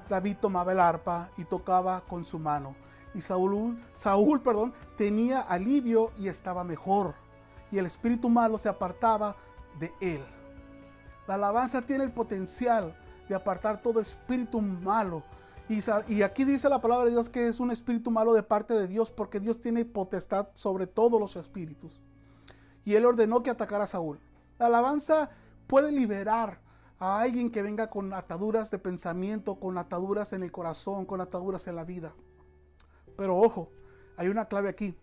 David 0.10 0.38
tomaba 0.42 0.72
el 0.72 0.80
arpa 0.80 1.30
y 1.38 1.46
tocaba 1.46 2.02
con 2.02 2.24
su 2.24 2.40
mano 2.40 2.76
y 3.16 3.22
Saúl, 3.22 3.82
Saúl 3.94 4.42
perdón, 4.42 4.74
tenía 4.98 5.40
alivio 5.40 6.12
y 6.20 6.28
estaba 6.28 6.64
mejor. 6.64 7.16
Y 7.72 7.80
el 7.80 7.86
espíritu 7.86 8.30
malo 8.30 8.58
se 8.58 8.70
apartaba 8.70 9.38
de 9.80 9.92
él. 10.02 10.22
La 11.28 11.36
alabanza 11.36 11.82
tiene 11.82 12.04
el 12.04 12.12
potencial 12.12 12.96
de 13.28 13.36
apartar 13.36 13.82
todo 13.82 14.00
espíritu 14.00 14.62
malo. 14.62 15.24
Y, 15.68 16.22
aquí 16.22 16.44
dice 16.44 16.70
la 16.70 16.80
palabra 16.80 17.06
de 17.06 17.12
Dios 17.12 17.30
que 17.30 17.48
es 17.48 17.60
un 17.60 17.72
espíritu 17.72 18.12
malo 18.12 18.34
de 18.34 18.44
parte 18.44 18.76
de 18.76 18.88
Dios 18.88 19.10
porque 19.10 19.40
Dios 19.40 19.60
tiene 19.60 19.84
potestad 19.84 20.50
sobre 20.54 20.86
todos 20.86 21.20
los 21.20 21.36
espíritus. 21.36 22.00
Y 22.84 22.94
él 22.94 23.06
ordenó 23.06 23.42
que 23.42 23.50
atacara 23.50 23.86
a 23.86 23.88
Saúl. 23.88 24.20
La 24.60 24.68
alabanza 24.68 25.32
puede 25.66 25.92
liberar 25.92 26.62
a 27.00 27.22
alguien 27.22 27.50
que 27.50 27.64
venga 27.64 27.90
con 27.90 28.14
ataduras 28.14 28.70
de 28.70 28.78
pensamiento, 28.78 29.60
con 29.60 29.80
ataduras 29.80 30.34
en 30.34 30.44
el 30.44 30.52
corazón, 30.52 31.06
con 31.06 31.20
ataduras 31.20 31.68
en 31.68 31.76
la 31.76 31.84
vida. 31.84 32.14
Pero 33.18 33.36
ojo, 33.38 33.72
hay 34.18 34.28
una 34.28 34.46
clave 34.46 34.70
aquí. 34.70 34.96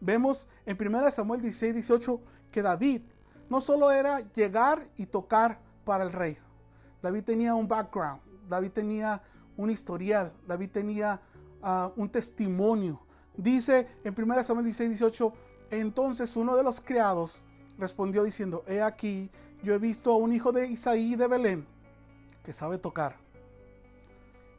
Vemos 0.00 0.48
en 0.64 0.78
1 0.80 1.10
Samuel 1.10 1.42
16, 1.42 1.74
18 1.74 2.20
que 2.50 2.62
David 2.62 3.02
no 3.52 3.60
solo 3.60 3.90
era 3.90 4.20
llegar 4.32 4.88
y 4.96 5.04
tocar 5.04 5.60
para 5.84 6.04
el 6.04 6.12
rey. 6.14 6.38
David 7.02 7.22
tenía 7.22 7.54
un 7.54 7.68
background, 7.68 8.22
David 8.48 8.70
tenía 8.70 9.22
un 9.58 9.70
historial, 9.70 10.32
David 10.46 10.70
tenía 10.70 11.20
ah, 11.62 11.92
un 11.94 12.08
testimonio. 12.08 12.98
Dice 13.36 13.88
en 14.04 14.14
1 14.16 14.42
Samuel 14.42 14.64
16, 14.64 14.88
18, 14.88 15.32
entonces 15.70 16.34
uno 16.34 16.56
de 16.56 16.62
los 16.62 16.80
criados 16.80 17.42
respondió 17.76 18.24
diciendo, 18.24 18.64
he 18.66 18.80
aquí, 18.80 19.30
yo 19.62 19.74
he 19.74 19.78
visto 19.78 20.12
a 20.12 20.16
un 20.16 20.32
hijo 20.32 20.50
de 20.50 20.68
Isaí 20.68 21.14
de 21.14 21.26
Belén 21.26 21.66
que 22.42 22.54
sabe 22.54 22.78
tocar 22.78 23.18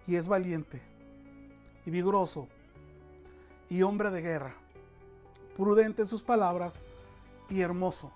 y 0.06 0.18
es 0.18 0.28
valiente 0.28 0.84
y 1.84 1.90
vigoroso 1.90 2.48
y 3.70 3.82
hombre 3.82 4.12
de 4.12 4.22
guerra, 4.22 4.56
prudente 5.58 6.04
en 6.04 6.08
sus 6.08 6.22
palabras 6.22 6.80
y 7.50 7.62
hermoso. 7.62 8.12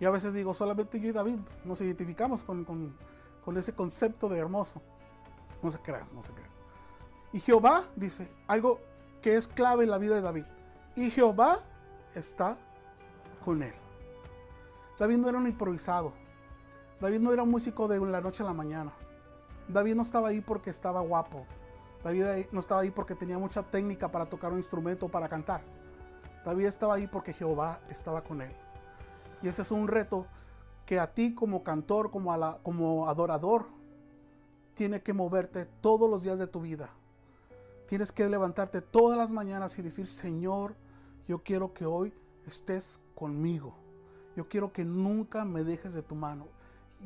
Y 0.00 0.04
a 0.04 0.10
veces 0.10 0.32
digo, 0.32 0.54
solamente 0.54 1.00
yo 1.00 1.08
y 1.08 1.12
David 1.12 1.38
nos 1.64 1.80
identificamos 1.80 2.44
con, 2.44 2.64
con, 2.64 3.56
ese 3.56 3.74
concepto 3.74 4.28
de 4.28 4.38
hermoso. 4.38 4.82
No 5.62 5.70
se 5.70 5.80
crea, 5.80 6.06
no 6.14 6.22
se 6.22 6.32
crea. 6.32 6.50
Y 7.32 7.40
Jehová 7.40 7.84
dice 7.96 8.30
algo 8.46 8.80
que 9.22 9.36
es 9.36 9.48
clave 9.48 9.84
en 9.84 9.90
la 9.90 9.98
vida 9.98 10.14
de 10.14 10.20
David. 10.20 10.44
Y 10.94 11.10
Jehová 11.10 11.60
está 12.14 12.58
con 13.44 13.62
él. 13.62 13.74
David 14.98 15.16
no 15.16 15.28
era 15.28 15.38
un 15.38 15.46
improvisado. 15.46 16.12
David 17.00 17.20
no 17.20 17.32
era 17.32 17.42
un 17.42 17.50
músico 17.50 17.88
de 17.88 17.98
la 18.00 18.20
noche 18.20 18.42
a 18.42 18.46
la 18.46 18.52
mañana. 18.52 18.92
David 19.68 19.94
no 19.94 20.02
estaba 20.02 20.28
ahí 20.28 20.40
porque 20.40 20.70
estaba 20.70 21.00
guapo. 21.00 21.46
David 22.02 22.46
no 22.52 22.60
estaba 22.60 22.82
ahí 22.82 22.90
porque 22.90 23.14
tenía 23.14 23.38
mucha 23.38 23.62
técnica 23.62 24.10
para 24.10 24.26
tocar 24.26 24.52
un 24.52 24.58
instrumento 24.58 25.08
para 25.08 25.28
cantar. 25.28 25.62
David 26.44 26.66
estaba 26.66 26.94
ahí 26.94 27.06
porque 27.06 27.32
Jehová 27.32 27.80
estaba 27.88 28.22
con 28.22 28.40
él. 28.40 28.54
Y 29.42 29.48
ese 29.48 29.62
es 29.62 29.70
un 29.70 29.88
reto 29.88 30.26
que 30.86 30.98
a 30.98 31.12
ti 31.12 31.34
como 31.34 31.62
cantor, 31.62 32.10
como, 32.10 32.32
como 32.62 33.08
adorador, 33.08 33.66
tiene 34.74 35.02
que 35.02 35.12
moverte 35.12 35.66
todos 35.66 36.08
los 36.08 36.22
días 36.22 36.38
de 36.38 36.46
tu 36.46 36.60
vida. 36.60 36.90
Tienes 37.86 38.12
que 38.12 38.28
levantarte 38.28 38.80
todas 38.80 39.18
las 39.18 39.32
mañanas 39.32 39.78
y 39.78 39.82
decir, 39.82 40.06
Señor, 40.06 40.76
yo 41.26 41.42
quiero 41.42 41.72
que 41.74 41.84
hoy 41.84 42.14
estés 42.46 43.00
conmigo. 43.14 43.74
Yo 44.36 44.48
quiero 44.48 44.72
que 44.72 44.84
nunca 44.84 45.44
me 45.44 45.64
dejes 45.64 45.94
de 45.94 46.02
tu 46.02 46.14
mano. 46.14 46.46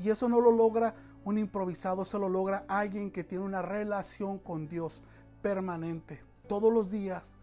Y 0.01 0.11
eso 0.11 0.29
no 0.29 0.41
lo 0.41 0.53
logra 0.53 0.95
un 1.25 1.39
improvisado, 1.39 2.03
eso 2.03 2.19
lo 2.19 2.29
logra 2.29 2.65
alguien 2.69 3.11
que 3.11 3.25
tiene 3.25 3.45
una 3.45 3.63
relación 3.63 4.39
con 4.39 4.69
Dios 4.69 5.03
permanente. 5.41 6.21
Todos 6.47 6.73
los 6.73 6.91
días 6.91 7.39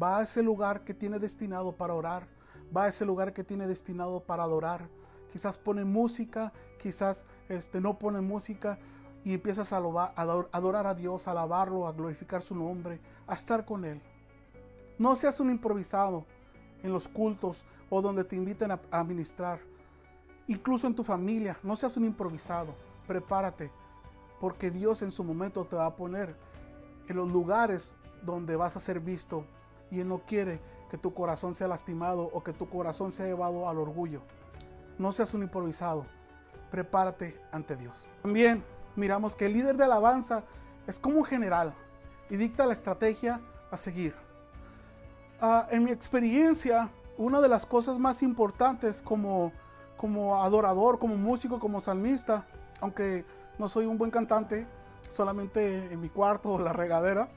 va 0.00 0.18
a 0.18 0.22
ese 0.22 0.42
lugar 0.42 0.84
que 0.84 0.94
tiene 0.94 1.18
destinado 1.18 1.72
para 1.72 1.94
orar, 1.94 2.28
va 2.74 2.84
a 2.84 2.88
ese 2.88 3.04
lugar 3.04 3.32
que 3.32 3.44
tiene 3.44 3.66
destinado 3.66 4.20
para 4.20 4.42
adorar. 4.42 4.88
Quizás 5.30 5.56
pone 5.56 5.84
música, 5.84 6.52
quizás 6.78 7.26
este, 7.48 7.80
no 7.80 7.98
pone 7.98 8.20
música 8.20 8.78
y 9.24 9.34
empiezas 9.34 9.72
a 9.72 9.76
adorar 9.76 10.86
a 10.86 10.94
Dios, 10.94 11.28
a 11.28 11.30
alabarlo, 11.30 11.86
a 11.86 11.92
glorificar 11.92 12.42
su 12.42 12.54
nombre, 12.54 13.00
a 13.26 13.34
estar 13.34 13.64
con 13.64 13.84
Él. 13.84 14.02
No 14.98 15.14
seas 15.14 15.40
un 15.40 15.50
improvisado 15.50 16.26
en 16.82 16.92
los 16.92 17.08
cultos 17.08 17.64
o 17.88 18.02
donde 18.02 18.24
te 18.24 18.36
inviten 18.36 18.72
a, 18.72 18.80
a 18.90 19.04
ministrar 19.04 19.60
incluso 20.46 20.86
en 20.86 20.94
tu 20.94 21.04
familia. 21.04 21.58
No 21.62 21.76
seas 21.76 21.96
un 21.96 22.04
improvisado. 22.04 22.74
Prepárate, 23.06 23.70
porque 24.40 24.70
Dios 24.70 25.02
en 25.02 25.10
su 25.10 25.24
momento 25.24 25.64
te 25.64 25.76
va 25.76 25.86
a 25.86 25.96
poner 25.96 26.36
en 27.08 27.16
los 27.16 27.30
lugares 27.30 27.96
donde 28.22 28.56
vas 28.56 28.76
a 28.76 28.80
ser 28.80 29.00
visto 29.00 29.44
y 29.90 30.00
Él 30.00 30.08
no 30.08 30.20
quiere 30.24 30.60
que 30.92 30.98
tu 30.98 31.14
corazón 31.14 31.54
sea 31.54 31.68
lastimado 31.68 32.28
o 32.34 32.44
que 32.44 32.52
tu 32.52 32.68
corazón 32.68 33.12
sea 33.12 33.24
llevado 33.24 33.66
al 33.66 33.78
orgullo. 33.78 34.20
No 34.98 35.10
seas 35.10 35.32
un 35.32 35.42
improvisado. 35.42 36.04
Prepárate 36.70 37.40
ante 37.50 37.76
Dios. 37.76 38.08
También 38.20 38.62
miramos 38.94 39.34
que 39.34 39.46
el 39.46 39.54
líder 39.54 39.78
de 39.78 39.84
alabanza 39.84 40.44
es 40.86 41.00
como 41.00 41.16
un 41.16 41.24
general 41.24 41.72
y 42.28 42.36
dicta 42.36 42.66
la 42.66 42.74
estrategia 42.74 43.40
a 43.70 43.78
seguir. 43.78 44.14
Ah, 45.40 45.66
en 45.70 45.82
mi 45.82 45.92
experiencia, 45.92 46.90
una 47.16 47.40
de 47.40 47.48
las 47.48 47.64
cosas 47.64 47.98
más 47.98 48.22
importantes 48.22 49.00
como, 49.00 49.50
como 49.96 50.42
adorador, 50.42 50.98
como 50.98 51.16
músico, 51.16 51.58
como 51.58 51.80
salmista, 51.80 52.46
aunque 52.82 53.24
no 53.58 53.66
soy 53.66 53.86
un 53.86 53.96
buen 53.96 54.10
cantante, 54.10 54.66
solamente 55.08 55.90
en 55.90 56.02
mi 56.02 56.10
cuarto 56.10 56.52
o 56.52 56.58
la 56.58 56.74
regadera, 56.74 57.30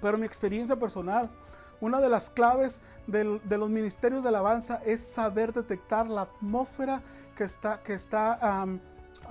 pero 0.00 0.18
mi 0.18 0.26
experiencia 0.26 0.76
personal, 0.76 1.32
una 1.80 2.00
de 2.00 2.08
las 2.08 2.30
claves 2.30 2.82
de 3.06 3.58
los 3.58 3.70
ministerios 3.70 4.22
de 4.22 4.30
alabanza 4.30 4.80
es 4.84 5.00
saber 5.00 5.52
detectar 5.52 6.08
la 6.08 6.22
atmósfera 6.22 7.02
que 7.36 7.44
está, 7.44 7.82
que 7.82 7.92
está 7.92 8.66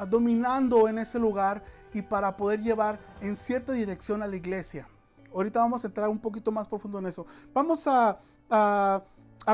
dominando 0.09 0.87
en 0.87 0.99
ese 0.99 1.19
lugar 1.19 1.63
y 1.93 2.01
para 2.01 2.35
poder 2.35 2.61
llevar 2.61 2.99
en 3.21 3.35
cierta 3.35 3.73
dirección 3.73 4.21
a 4.21 4.27
la 4.27 4.35
iglesia. 4.35 4.87
Ahorita 5.33 5.59
vamos 5.59 5.83
a 5.83 5.87
entrar 5.87 6.09
un 6.09 6.19
poquito 6.19 6.51
más 6.51 6.67
profundo 6.67 6.99
en 6.99 7.07
eso. 7.07 7.25
Vamos 7.53 7.87
a, 7.87 8.19
a, 8.49 9.01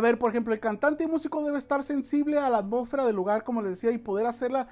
ver, 0.02 0.20
por 0.20 0.30
ejemplo, 0.30 0.54
el 0.54 0.60
cantante 0.60 1.04
y 1.04 1.08
músico 1.08 1.44
debe 1.44 1.58
estar 1.58 1.82
sensible 1.84 2.38
a 2.38 2.50
la 2.50 2.60
atmósfera 2.60 3.06
del 3.06 3.16
lugar, 3.16 3.44
como 3.44 3.62
les 3.62 3.72
decía, 3.72 3.92
y 3.92 3.98
poder 3.98 4.28
hacerla 4.28 4.68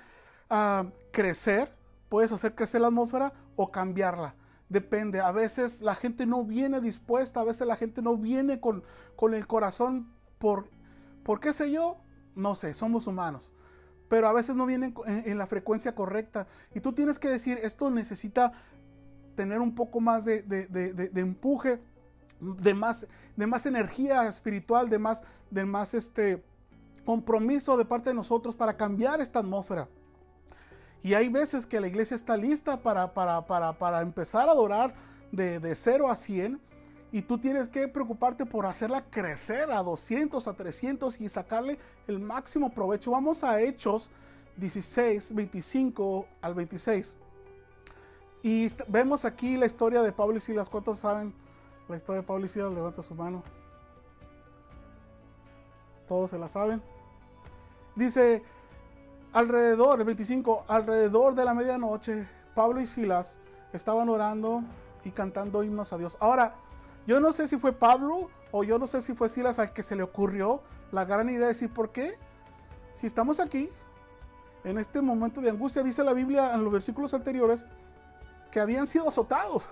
crecer. 1.11 1.75
Puedes 2.09 2.31
hacer 2.31 2.55
crecer 2.55 2.81
la 2.81 2.87
atmósfera 2.87 3.33
o 3.55 3.71
cambiarla. 3.71 4.35
Depende. 4.69 5.19
A 5.19 5.31
veces 5.31 5.81
la 5.81 5.95
gente 5.95 6.25
no 6.25 6.45
viene 6.45 6.79
dispuesta, 6.79 7.41
a 7.41 7.43
veces 7.43 7.67
la 7.67 7.75
gente 7.75 8.01
no 8.01 8.17
viene 8.17 8.59
con, 8.59 8.83
con 9.15 9.33
el 9.33 9.47
corazón 9.47 10.13
por, 10.37 10.69
por 11.23 11.39
qué 11.39 11.51
sé 11.51 11.71
yo, 11.71 11.97
no 12.35 12.55
sé, 12.55 12.73
somos 12.73 13.07
humanos 13.07 13.51
pero 14.09 14.27
a 14.27 14.33
veces 14.33 14.55
no 14.55 14.65
vienen 14.65 14.93
en, 15.05 15.37
la 15.37 15.47
frecuencia 15.47 15.95
correcta. 15.95 16.47
Y 16.73 16.81
tú 16.81 16.91
tienes 16.91 17.19
que 17.19 17.29
decir, 17.29 17.59
esto 17.61 17.89
necesita 17.91 18.51
tener 19.35 19.61
un 19.61 19.75
poco 19.75 20.01
más 20.01 20.25
de, 20.25 20.43
empuje, 21.15 21.79
de 22.41 22.73
más, 22.73 23.07
de 23.37 23.47
más 23.47 23.65
energía 23.67 24.27
espiritual, 24.27 24.89
de 24.89 24.99
más, 24.99 25.23
de 25.51 25.63
más 25.63 25.93
este, 25.93 26.43
compromiso 27.05 27.77
de 27.77 27.85
parte 27.85 28.09
de 28.09 28.15
nosotros 28.15 28.55
para 28.55 28.75
cambiar 28.75 29.21
esta 29.21 29.39
atmósfera. 29.39 29.87
Y 31.01 31.13
hay 31.13 31.29
veces 31.29 31.65
que 31.65 31.79
la 31.79 31.87
iglesia 31.87 32.15
está 32.15 32.35
lista 32.35 32.81
para, 32.81 33.13
para, 33.13 33.45
para, 33.45 33.73
para 33.73 34.01
empezar 34.01 34.49
a 34.49 34.51
adorar 34.51 34.93
de, 35.31 35.59
de 35.59 35.75
0 35.75 36.09
a 36.09 36.15
100 36.15 36.59
y 37.11 37.21
tú 37.21 37.37
tienes 37.37 37.69
que 37.69 37.87
preocuparte 37.87 38.45
por 38.45 38.65
hacerla 38.65 39.09
crecer 39.09 39.71
a 39.71 39.81
200, 39.81 40.47
a 40.47 40.53
300 40.53 41.21
y 41.21 41.29
sacarle 41.29 41.79
el 42.07 42.19
máximo 42.19 42.71
provecho. 42.71 43.11
Vamos 43.11 43.43
a 43.43 43.59
Hechos 43.61 44.11
16, 44.57 45.33
25 45.33 46.27
al 46.41 46.53
26. 46.53 47.17
Y 48.43 48.67
vemos 48.87 49.25
aquí 49.25 49.57
la 49.57 49.65
historia 49.65 50.01
de 50.01 50.11
Pablo 50.11 50.37
y 50.37 50.39
Silas. 50.39 50.69
¿Cuántos 50.69 50.99
saben 50.99 51.33
la 51.87 51.95
historia 51.95 52.21
de 52.21 52.27
Pablo 52.27 52.45
y 52.45 52.49
Silas? 52.49 52.71
Levanta 52.71 53.01
su 53.01 53.15
mano. 53.15 53.43
Todos 56.07 56.29
se 56.29 56.37
la 56.37 56.47
saben. 56.47 56.81
Dice, 57.95 58.43
alrededor, 59.33 59.99
el 59.99 60.05
25, 60.05 60.65
alrededor 60.67 61.35
de 61.35 61.45
la 61.45 61.53
medianoche, 61.53 62.27
Pablo 62.55 62.81
y 62.81 62.85
Silas 62.85 63.39
estaban 63.73 64.09
orando 64.09 64.63
y 65.03 65.11
cantando 65.11 65.63
himnos 65.63 65.93
a 65.93 65.97
Dios. 65.97 66.17
Ahora, 66.19 66.55
yo 67.07 67.19
no 67.19 67.31
sé 67.31 67.47
si 67.47 67.57
fue 67.57 67.73
Pablo 67.73 68.29
o 68.51 68.63
yo 68.63 68.79
no 68.79 68.87
sé 68.87 69.01
si 69.01 69.13
fue 69.13 69.29
Silas 69.29 69.59
al 69.59 69.73
que 69.73 69.83
se 69.83 69.95
le 69.95 70.03
ocurrió 70.03 70.61
la 70.91 71.05
gran 71.05 71.29
idea 71.29 71.41
de 71.41 71.47
decir, 71.47 71.71
¿por 71.71 71.91
qué? 71.91 72.17
Si 72.93 73.07
estamos 73.07 73.39
aquí, 73.39 73.69
en 74.63 74.77
este 74.77 75.01
momento 75.01 75.41
de 75.41 75.49
angustia, 75.49 75.83
dice 75.83 76.03
la 76.03 76.13
Biblia 76.13 76.53
en 76.53 76.63
los 76.63 76.73
versículos 76.73 77.13
anteriores, 77.13 77.65
que 78.51 78.59
habían 78.59 78.87
sido 78.87 79.07
azotados, 79.07 79.69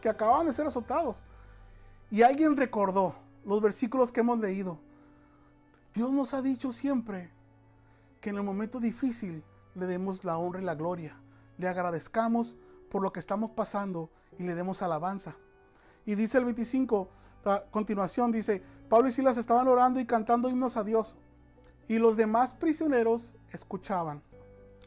que 0.00 0.08
acababan 0.08 0.46
de 0.46 0.52
ser 0.52 0.66
azotados. 0.66 1.22
Y 2.10 2.22
alguien 2.22 2.56
recordó 2.56 3.14
los 3.44 3.60
versículos 3.60 4.10
que 4.10 4.20
hemos 4.20 4.38
leído. 4.40 4.78
Dios 5.94 6.10
nos 6.10 6.34
ha 6.34 6.42
dicho 6.42 6.72
siempre 6.72 7.30
que 8.20 8.30
en 8.30 8.36
el 8.36 8.42
momento 8.42 8.80
difícil 8.80 9.44
le 9.74 9.86
demos 9.86 10.24
la 10.24 10.38
honra 10.38 10.60
y 10.60 10.64
la 10.64 10.74
gloria, 10.74 11.20
le 11.58 11.68
agradezcamos 11.68 12.56
por 12.90 13.02
lo 13.02 13.12
que 13.12 13.20
estamos 13.20 13.50
pasando 13.50 14.10
y 14.38 14.44
le 14.44 14.54
demos 14.54 14.82
alabanza. 14.82 15.36
Y 16.04 16.14
dice 16.14 16.38
el 16.38 16.44
25, 16.44 17.08
a 17.44 17.64
continuación 17.70 18.32
dice, 18.32 18.62
Pablo 18.88 19.08
y 19.08 19.12
Silas 19.12 19.36
estaban 19.36 19.68
orando 19.68 20.00
y 20.00 20.06
cantando 20.06 20.48
himnos 20.48 20.76
a 20.76 20.84
Dios. 20.84 21.16
Y 21.88 21.98
los 21.98 22.16
demás 22.16 22.54
prisioneros 22.54 23.34
escuchaban. 23.52 24.22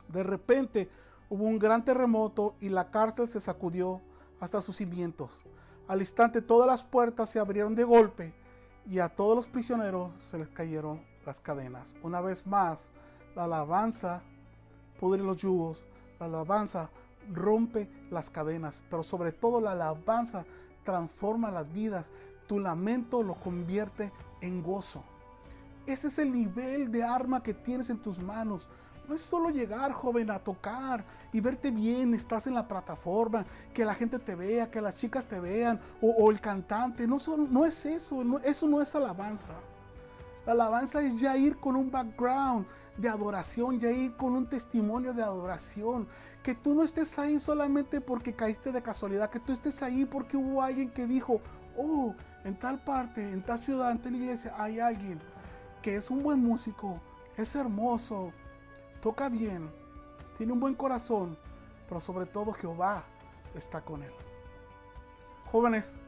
De 0.07 0.23
repente 0.23 0.89
hubo 1.29 1.45
un 1.45 1.59
gran 1.59 1.83
terremoto 1.83 2.55
y 2.59 2.69
la 2.69 2.91
cárcel 2.91 3.27
se 3.27 3.41
sacudió 3.41 4.01
hasta 4.39 4.61
sus 4.61 4.77
cimientos. 4.77 5.45
Al 5.87 5.99
instante 5.99 6.41
todas 6.41 6.67
las 6.67 6.83
puertas 6.83 7.29
se 7.29 7.39
abrieron 7.39 7.75
de 7.75 7.83
golpe 7.83 8.33
y 8.89 8.99
a 8.99 9.09
todos 9.09 9.35
los 9.35 9.47
prisioneros 9.47 10.15
se 10.17 10.37
les 10.37 10.49
cayeron 10.49 11.03
las 11.25 11.39
cadenas. 11.39 11.95
Una 12.03 12.21
vez 12.21 12.45
más, 12.45 12.91
la 13.35 13.45
alabanza 13.45 14.23
pudre 14.99 15.21
los 15.21 15.37
yugos, 15.37 15.85
la 16.19 16.27
alabanza 16.27 16.89
rompe 17.31 17.89
las 18.09 18.29
cadenas, 18.29 18.83
pero 18.89 19.03
sobre 19.03 19.31
todo 19.31 19.61
la 19.61 19.71
alabanza 19.71 20.45
transforma 20.83 21.51
las 21.51 21.71
vidas. 21.71 22.11
Tu 22.47 22.59
lamento 22.59 23.23
lo 23.23 23.35
convierte 23.35 24.11
en 24.41 24.61
gozo. 24.61 25.03
Ese 25.85 26.07
es 26.07 26.19
el 26.19 26.31
nivel 26.31 26.91
de 26.91 27.03
arma 27.03 27.41
que 27.41 27.53
tienes 27.53 27.89
en 27.89 27.99
tus 27.99 28.19
manos. 28.19 28.69
No 29.07 29.15
es 29.15 29.21
solo 29.21 29.49
llegar, 29.49 29.91
joven, 29.91 30.31
a 30.31 30.39
tocar 30.39 31.03
y 31.33 31.41
verte 31.41 31.71
bien, 31.71 32.13
estás 32.13 32.47
en 32.47 32.53
la 32.53 32.67
plataforma, 32.67 33.45
que 33.73 33.83
la 33.83 33.93
gente 33.93 34.17
te 34.17 34.35
vea, 34.35 34.71
que 34.71 34.79
las 34.79 34.95
chicas 34.95 35.25
te 35.25 35.41
vean, 35.41 35.79
o, 36.01 36.31
el 36.31 36.39
cantante. 36.39 37.05
No, 37.05 37.17
es 37.65 37.85
eso, 37.85 38.23
eso 38.43 38.67
no 38.67 38.81
es 38.81 38.95
alabanza. 38.95 39.53
La 40.45 40.51
alabanza 40.51 41.01
es 41.01 41.19
ya 41.19 41.37
ir 41.37 41.57
con 41.57 41.75
un 41.75 41.89
background 41.89 42.65
de 42.97 43.07
adoración, 43.07 43.79
ya 43.79 43.91
ir 43.91 44.15
con 44.17 44.33
un 44.33 44.47
testimonio 44.47 45.13
de 45.13 45.23
adoración, 45.23 46.07
que 46.43 46.53
tú 46.53 46.73
no 46.73 46.83
estés 46.83 47.17
ahí 47.17 47.39
solamente 47.39 48.01
porque 48.01 48.35
caíste 48.35 48.71
de 48.71 48.81
casualidad, 48.81 49.29
que 49.29 49.39
tú 49.39 49.53
estés 49.53 49.81
ahí 49.81 50.05
porque 50.05 50.35
hubo 50.35 50.61
alguien 50.61 50.91
que 50.91 51.07
dijo, 51.07 51.39
oh, 51.77 52.13
en 52.43 52.59
tal 52.59 52.83
parte, 52.83 53.21
en 53.31 53.41
tal 53.41 53.57
ciudad, 53.57 53.91
en 53.91 54.01
tal 54.01 54.15
iglesia, 54.15 54.53
hay 54.57 54.79
alguien 54.79 55.21
que 55.81 55.95
es 55.95 56.09
un 56.09 56.21
buen 56.21 56.43
músico, 56.43 56.99
es 57.37 57.55
hermoso, 57.55 58.33
toca 59.01 59.29
bien, 59.29 59.71
tiene 60.37 60.51
un 60.51 60.59
buen 60.59 60.75
corazón, 60.75 61.37
pero 61.87 62.01
sobre 62.01 62.25
todo 62.25 62.51
Jehová 62.51 63.03
está 63.55 63.81
con 63.81 64.03
él. 64.03 64.13
Jóvenes, 65.51 66.01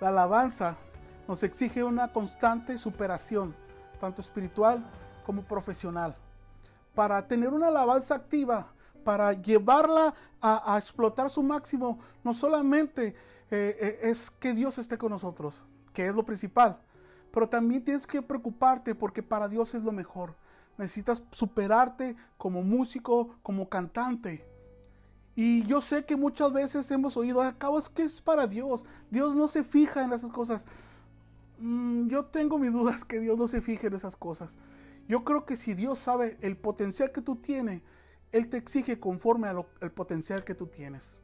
la 0.00 0.08
alabanza 0.08 0.76
nos 1.28 1.42
exige 1.42 1.84
una 1.84 2.12
constante 2.12 2.78
superación, 2.78 3.54
tanto 4.02 4.20
espiritual 4.20 4.84
como 5.24 5.44
profesional. 5.44 6.16
Para 6.92 7.24
tener 7.28 7.54
una 7.54 7.68
alabanza 7.68 8.16
activa, 8.16 8.72
para 9.04 9.32
llevarla 9.32 10.12
a, 10.40 10.76
explotar 10.76 11.30
su 11.30 11.40
máximo, 11.40 12.00
no 12.24 12.34
solamente 12.34 13.14
eh, 13.50 13.76
eh, 13.80 13.98
es 14.02 14.28
que 14.28 14.54
Dios 14.54 14.78
esté 14.78 14.98
con 14.98 15.10
nosotros, 15.10 15.62
que 15.92 16.08
es 16.08 16.16
lo 16.16 16.24
principal, 16.24 16.80
pero 17.30 17.48
también 17.48 17.84
tienes 17.84 18.04
que 18.04 18.20
preocuparte 18.20 18.96
porque 18.96 19.22
para 19.22 19.48
Dios 19.48 19.72
es 19.74 19.84
lo 19.84 19.92
mejor. 19.92 20.34
Necesitas 20.76 21.22
superarte 21.30 22.16
como 22.36 22.62
músico, 22.62 23.36
como 23.42 23.68
cantante. 23.68 24.44
Y 25.36 25.62
yo 25.62 25.80
sé 25.80 26.04
que 26.04 26.16
muchas 26.16 26.52
veces 26.52 26.90
hemos 26.90 27.16
oído, 27.16 27.40
acabo 27.40 27.78
es 27.78 27.88
que 27.88 28.02
es 28.02 28.20
para 28.20 28.48
Dios. 28.48 28.84
Dios 29.10 29.36
no 29.36 29.46
se 29.46 29.62
fija 29.62 30.02
en 30.02 30.12
esas 30.12 30.30
cosas. 30.30 30.66
Mm, 31.62 32.08
yo 32.08 32.24
tengo 32.24 32.58
mis 32.58 32.72
dudas 32.72 33.04
que 33.04 33.20
Dios 33.20 33.38
no 33.38 33.46
se 33.46 33.62
fije 33.62 33.86
en 33.86 33.94
esas 33.94 34.16
cosas. 34.16 34.58
Yo 35.06 35.22
creo 35.22 35.46
que 35.46 35.54
si 35.54 35.74
Dios 35.74 35.98
sabe 35.98 36.36
el 36.40 36.56
potencial 36.56 37.12
que 37.12 37.22
tú 37.22 37.36
tienes, 37.36 37.82
él 38.32 38.48
te 38.48 38.56
exige 38.56 38.98
conforme 38.98 39.46
al 39.46 39.92
potencial 39.92 40.42
que 40.42 40.56
tú 40.56 40.66
tienes. 40.66 41.20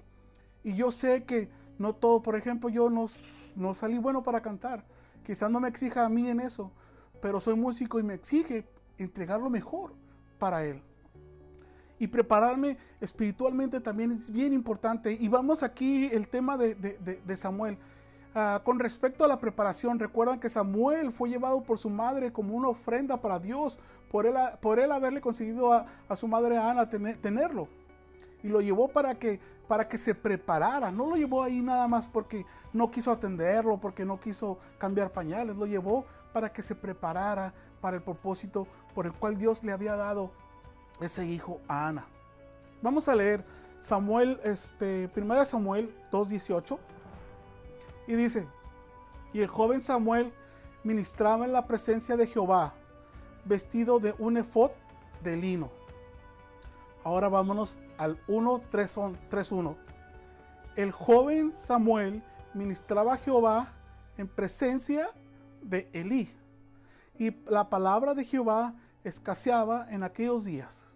Y 0.63 0.77
yo 0.77 0.93
sé 0.93 1.25
que 1.25 1.49
no 1.79 1.95
todo, 1.95 2.23
por 2.23 2.37
ejemplo, 2.37 2.69
yo 2.69 2.89
no, 2.89 3.07
no 3.57 3.75
salí 3.75 3.99
bueno 3.99 4.23
para 4.23 4.41
cantar. 4.41 4.85
Quizás 5.25 5.51
no 5.51 5.59
me 5.59 5.69
exija 5.69 6.05
a 6.05 6.09
mí 6.09 6.29
en 6.29 6.39
eso, 6.39 6.71
pero 7.21 7.41
soy 7.41 7.57
músico 7.57 7.99
y 7.99 8.05
me 8.05 8.15
exige 8.15 8.65
entregar 8.97 9.41
lo 9.41 9.51
mejor 9.51 9.95
para 10.39 10.65
Él. 10.65 10.83
Y 11.99 12.07
prepararme 12.07 12.77
espiritualmente 13.01 13.81
también 13.81 14.13
es 14.13 14.31
bien 14.31 14.53
importante. 14.53 15.13
Y 15.13 15.27
vamos 15.27 15.65
aquí 15.65 16.09
el 16.13 16.29
tema 16.29 16.57
de, 16.57 16.75
de 16.77 17.37
Samuel. 17.37 17.77
Ah, 18.35 18.61
con 18.65 18.79
respecto 18.79 19.25
a 19.25 19.29
la 19.29 19.41
preparación, 19.41 19.99
recuerdan 19.99 20.39
que 20.39 20.49
Samuel 20.49 21.13
fue 21.13 21.31
llevado 21.31 21.63
por 21.63 21.79
su 21.79 21.91
madre 21.91 22.33
como 22.33 22.55
una 22.55 22.69
ofrenda 22.69 23.21
para 23.21 23.39
Dios, 23.39 23.79
por 24.11 24.27
él, 24.27 24.35
por 24.61 24.79
él 24.79 24.93
haberle 24.93 25.21
conseguido 25.21 25.73
a, 25.73 25.87
su 26.15 26.29
madre 26.29 26.57
Ana 26.57 26.89
tenerlo. 26.89 27.69
Y 28.43 28.49
lo 28.49 28.61
llevó 28.61 28.89
para 28.89 29.17
que, 29.17 29.41
para 29.67 29.89
que 29.89 29.99
se 29.99 30.15
preparara. 30.15 30.93
No 30.93 31.07
lo 31.07 31.17
llevó 31.17 31.43
ahí 31.43 31.61
nada 31.63 31.89
más 31.89 32.07
porque 32.07 32.47
no 32.73 32.91
quiso 32.91 33.11
atenderlo, 33.11 33.81
porque 33.81 34.05
no 34.05 34.21
quiso 34.21 34.59
cambiar 34.79 35.11
pañales. 35.11 35.57
Lo 35.57 35.67
llevó 35.67 36.05
para 36.33 36.53
que 36.53 36.63
se 36.63 36.77
preparara 36.77 37.53
para 37.81 37.97
el 37.97 38.03
propósito 38.03 38.69
por 38.95 39.07
el 39.07 39.13
cual 39.13 39.37
Dios 39.37 39.65
le 39.65 39.73
había 39.73 39.97
dado 39.97 40.31
ese 41.01 41.27
hijo 41.27 41.61
a 41.67 41.89
Ana. 41.89 42.07
Vamos 42.83 43.09
a 43.09 43.17
leer 43.17 43.45
Samuel, 43.81 44.41
este, 44.45 45.11
1 45.17 45.45
Samuel 45.45 45.95
2.18. 46.11 46.79
Y 48.09 48.15
dice, 48.15 48.49
y 49.35 49.43
el 49.43 49.49
joven 49.49 49.83
Samuel 49.83 50.33
ministraba 50.83 51.45
en 51.45 51.53
la 51.53 51.67
presencia 51.67 52.17
de 52.17 52.27
Jehová, 52.27 52.75
vestido 53.45 54.01
de 54.01 54.15
un 54.19 54.39
efod 54.39 54.71
de 55.23 55.37
lino. 55.37 55.71
Ahora 57.05 57.29
vámonos 57.29 57.79
al 57.99 58.19
1.3.1. 58.27 59.77
El 60.75 60.91
joven 60.91 61.53
Samuel 61.53 62.25
ministraba 62.55 63.13
a 63.13 63.19
Jehová 63.19 63.75
en 64.17 64.27
presencia 64.27 65.11
de 65.61 65.91
Elí. 65.93 66.35
Y 67.19 67.37
la 67.45 67.69
palabra 67.69 68.15
de 68.15 68.25
Jehová 68.25 68.75
escaseaba 69.05 69.87
en 69.91 70.03
aquellos 70.03 70.47
días. 70.47 70.89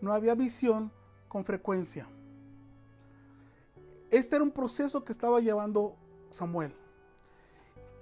No 0.00 0.12
había 0.12 0.36
visión 0.36 0.92
con 1.26 1.44
frecuencia. 1.44 2.06
Este 4.10 4.36
era 4.36 4.44
un 4.44 4.50
proceso 4.50 5.04
que 5.04 5.12
estaba 5.12 5.40
llevando 5.40 5.96
Samuel. 6.30 6.74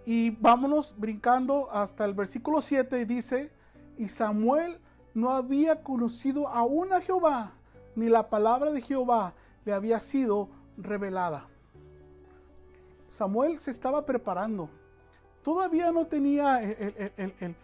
Y 0.06 0.30
vámonos 0.30 0.94
brincando 0.96 1.70
hasta 1.70 2.04
el 2.04 2.14
versículo 2.14 2.60
7 2.60 3.00
y 3.00 3.04
dice, 3.04 3.50
y 3.98 4.08
Samuel 4.08 4.80
no 5.12 5.30
había 5.30 5.82
conocido 5.82 6.48
aún 6.48 6.92
a 6.92 7.00
Jehová, 7.00 7.52
ni 7.94 8.08
la 8.08 8.30
palabra 8.30 8.70
de 8.70 8.80
Jehová 8.80 9.34
le 9.64 9.72
había 9.72 9.98
sido 10.00 10.48
revelada. 10.76 11.46
Samuel 13.08 13.58
se 13.58 13.70
estaba 13.70 14.06
preparando. 14.06 14.70
Todavía 15.42 15.90
no 15.92 16.06
tenía 16.06 16.62
el, 16.62 17.56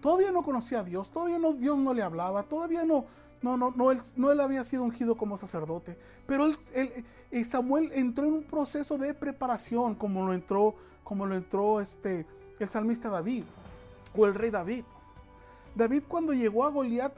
todavía 0.00 0.32
no 0.32 0.42
conocía 0.42 0.80
a 0.80 0.84
Dios, 0.84 1.10
todavía 1.10 1.38
no, 1.38 1.52
Dios 1.52 1.78
no 1.78 1.94
le 1.94 2.02
hablaba, 2.02 2.42
todavía 2.44 2.84
no, 2.84 3.06
no, 3.42 3.56
no, 3.56 3.72
no, 3.74 3.90
él, 3.90 4.00
no 4.16 4.30
él 4.30 4.40
había 4.40 4.64
sido 4.64 4.82
ungido 4.82 5.16
como 5.16 5.36
sacerdote. 5.36 5.98
Pero 6.26 6.46
él, 6.46 7.44
Samuel 7.44 7.90
entró 7.94 8.26
en 8.26 8.34
un 8.34 8.42
proceso 8.42 8.98
de 8.98 9.14
preparación, 9.14 9.94
como 9.94 10.24
lo 10.26 10.34
entró, 10.34 10.74
como 11.04 11.26
lo 11.26 11.34
entró 11.34 11.80
este, 11.80 12.26
el 12.58 12.68
salmista 12.68 13.08
David 13.08 13.44
o 14.16 14.26
el 14.26 14.34
rey 14.34 14.50
David. 14.50 14.84
David 15.74 16.02
cuando 16.08 16.32
llegó 16.32 16.64
a 16.64 16.70
Goliat, 16.70 17.12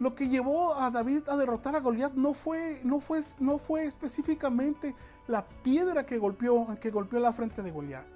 lo 0.00 0.14
que 0.14 0.28
llevó 0.28 0.74
a 0.74 0.90
David 0.90 1.22
a 1.28 1.36
derrotar 1.36 1.76
a 1.76 1.80
Goliat 1.80 2.14
no 2.14 2.34
fue, 2.34 2.80
no 2.84 3.00
fue, 3.00 3.20
no 3.38 3.58
fue 3.58 3.86
específicamente 3.86 4.94
la 5.28 5.46
piedra 5.46 6.04
que 6.04 6.18
golpeó, 6.18 6.66
que 6.80 6.90
golpeó 6.90 7.20
la 7.20 7.32
frente 7.32 7.62
de 7.62 7.70
Goliat. 7.70 8.06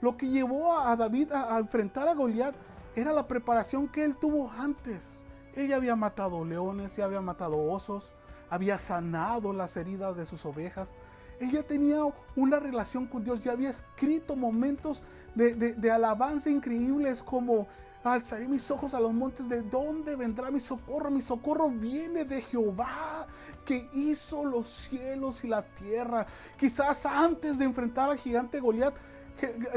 Lo 0.00 0.16
que 0.16 0.28
llevó 0.28 0.76
a 0.76 0.96
David 0.96 1.30
a, 1.32 1.56
a 1.56 1.58
enfrentar 1.60 2.08
a 2.08 2.14
Goliat 2.14 2.54
era 2.94 3.12
la 3.12 3.26
preparación 3.26 3.88
que 3.88 4.04
él 4.04 4.16
tuvo 4.16 4.50
antes. 4.50 5.18
Él 5.54 5.68
ya 5.68 5.76
había 5.76 5.96
matado 5.96 6.44
leones, 6.44 6.96
ya 6.96 7.04
había 7.04 7.20
matado 7.20 7.62
osos, 7.62 8.14
había 8.50 8.78
sanado 8.78 9.52
las 9.52 9.76
heridas 9.76 10.16
de 10.16 10.26
sus 10.26 10.44
ovejas. 10.46 10.94
Él 11.40 11.50
ya 11.50 11.62
tenía 11.62 12.00
una 12.36 12.60
relación 12.60 13.06
con 13.06 13.24
Dios, 13.24 13.40
ya 13.40 13.52
había 13.52 13.70
escrito 13.70 14.36
momentos 14.36 15.02
de, 15.34 15.90
alabanza 15.90 16.50
increíbles 16.50 17.22
como 17.22 17.66
alzaré 18.04 18.48
mis 18.48 18.68
ojos 18.70 18.94
a 18.94 19.00
los 19.00 19.12
montes, 19.12 19.48
¿de 19.48 19.62
dónde 19.62 20.16
vendrá 20.16 20.50
mi 20.50 20.58
socorro? 20.60 21.10
Mi 21.10 21.20
socorro 21.20 21.70
viene 21.70 22.24
de 22.24 22.42
Jehová, 22.42 23.26
que 23.64 23.88
hizo 23.92 24.44
los 24.44 24.66
cielos 24.66 25.44
y 25.44 25.48
la 25.48 25.62
tierra. 25.62 26.26
Quizás 26.56 27.06
antes 27.06 27.58
de 27.58 27.64
enfrentar 27.64 28.10
al 28.10 28.18
gigante 28.18 28.58
Goliat, 28.58 28.94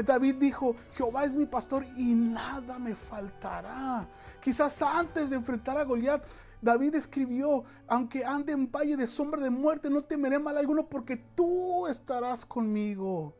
David 0.04 0.36
dijo, 0.36 0.76
Jehová 0.92 1.24
es 1.24 1.36
mi 1.36 1.46
pastor 1.46 1.84
y 1.96 2.14
nada 2.14 2.78
me 2.78 2.94
faltará. 2.94 4.08
Quizás 4.40 4.80
antes 4.82 5.30
de 5.30 5.36
enfrentar 5.36 5.76
a 5.76 5.84
Goliat, 5.84 6.24
David 6.60 6.94
escribió, 6.94 7.64
aunque 7.86 8.24
ande 8.24 8.52
en 8.52 8.70
valle 8.70 8.96
de 8.96 9.06
sombra 9.06 9.42
de 9.42 9.50
muerte, 9.50 9.90
no 9.90 10.02
temeré 10.02 10.38
mal 10.38 10.56
alguno 10.56 10.88
porque 10.88 11.16
tú 11.16 11.86
estarás 11.86 12.46
conmigo. 12.46 13.34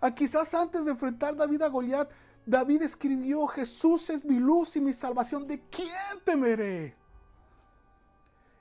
Ah, 0.00 0.14
quizás 0.14 0.54
antes 0.54 0.84
de 0.84 0.90
enfrentar 0.92 1.36
David 1.36 1.62
a 1.62 1.68
Goliat, 1.68 2.10
David 2.44 2.82
escribió, 2.82 3.46
Jesús 3.46 4.10
es 4.10 4.24
mi 4.24 4.38
luz 4.38 4.76
y 4.76 4.80
mi 4.80 4.92
salvación, 4.92 5.46
¿de 5.46 5.60
quién 5.68 5.90
temeré? 6.24 6.96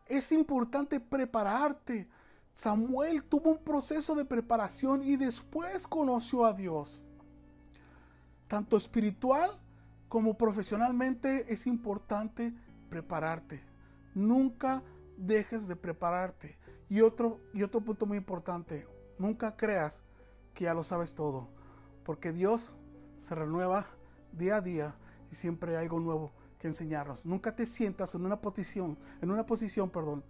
Es 0.06 0.32
importante 0.32 1.00
prepararte 1.00 2.08
Samuel 2.54 3.24
tuvo 3.24 3.52
un 3.52 3.64
proceso 3.64 4.16
de 4.16 4.26
preparación 4.26 5.04
y 5.04 5.16
después 5.16 5.88
conoció 5.88 6.46
a 6.46 6.54
Dios. 6.54 7.04
Tanto 8.48 8.76
espiritual 8.76 9.60
como 10.10 10.38
profesionalmente 10.38 11.46
es 11.52 11.68
importante 11.68 12.54
prepararte. 12.90 13.64
Nunca 14.14 14.84
dejes 15.18 15.68
de 15.68 15.76
prepararte. 15.76 16.58
Y 16.90 17.00
otro, 17.00 17.40
y 17.54 17.64
otro 17.64 17.80
punto 17.80 18.06
muy 18.06 18.18
importante, 18.18 18.86
nunca 19.18 19.56
creas 19.56 20.04
que 20.54 20.66
ya 20.66 20.74
lo 20.74 20.84
sabes 20.84 21.16
todo, 21.16 21.48
porque 22.04 22.34
Dios 22.34 22.74
se 23.16 23.34
renueva 23.34 23.88
día 24.34 24.58
a 24.58 24.62
día 24.62 24.96
y 25.32 25.36
siempre 25.36 25.78
hay 25.78 25.84
algo 25.84 26.02
nuevo 26.02 26.34
que 26.60 26.68
enseñarnos. 26.68 27.26
Nunca 27.26 27.56
te 27.56 27.66
sientas 27.66 28.14
en 28.16 28.26
una 28.26 28.42
posición, 28.42 28.98
en 29.22 29.32
una 29.32 29.46
posición, 29.46 29.90
perdón, 29.90 30.26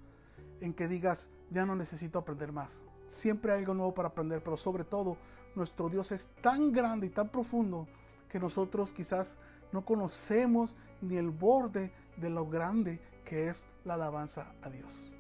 en 0.62 0.74
que 0.74 0.88
digas, 0.88 1.32
ya 1.50 1.66
no 1.66 1.76
necesito 1.76 2.20
aprender 2.20 2.52
más. 2.52 2.84
Siempre 3.08 3.52
hay 3.52 3.60
algo 3.60 3.74
nuevo 3.74 3.94
para 3.94 4.10
aprender, 4.10 4.42
pero 4.42 4.56
sobre 4.56 4.86
todo 4.86 5.18
nuestro 5.56 5.90
Dios 5.90 6.12
es 6.14 6.30
tan 6.42 6.72
grande 6.72 7.08
y 7.08 7.10
tan 7.10 7.28
profundo 7.28 7.88
que 8.30 8.40
nosotros 8.40 8.94
quizás 8.94 9.38
no 9.74 9.84
conocemos 9.84 10.78
ni 11.02 11.18
el 11.18 11.30
borde 11.30 11.92
de 12.16 12.30
lo 12.30 12.48
grande 12.48 13.02
que 13.26 13.48
es 13.48 13.68
la 13.84 13.96
alabanza 13.96 14.54
a 14.62 14.70
Dios. 14.70 15.14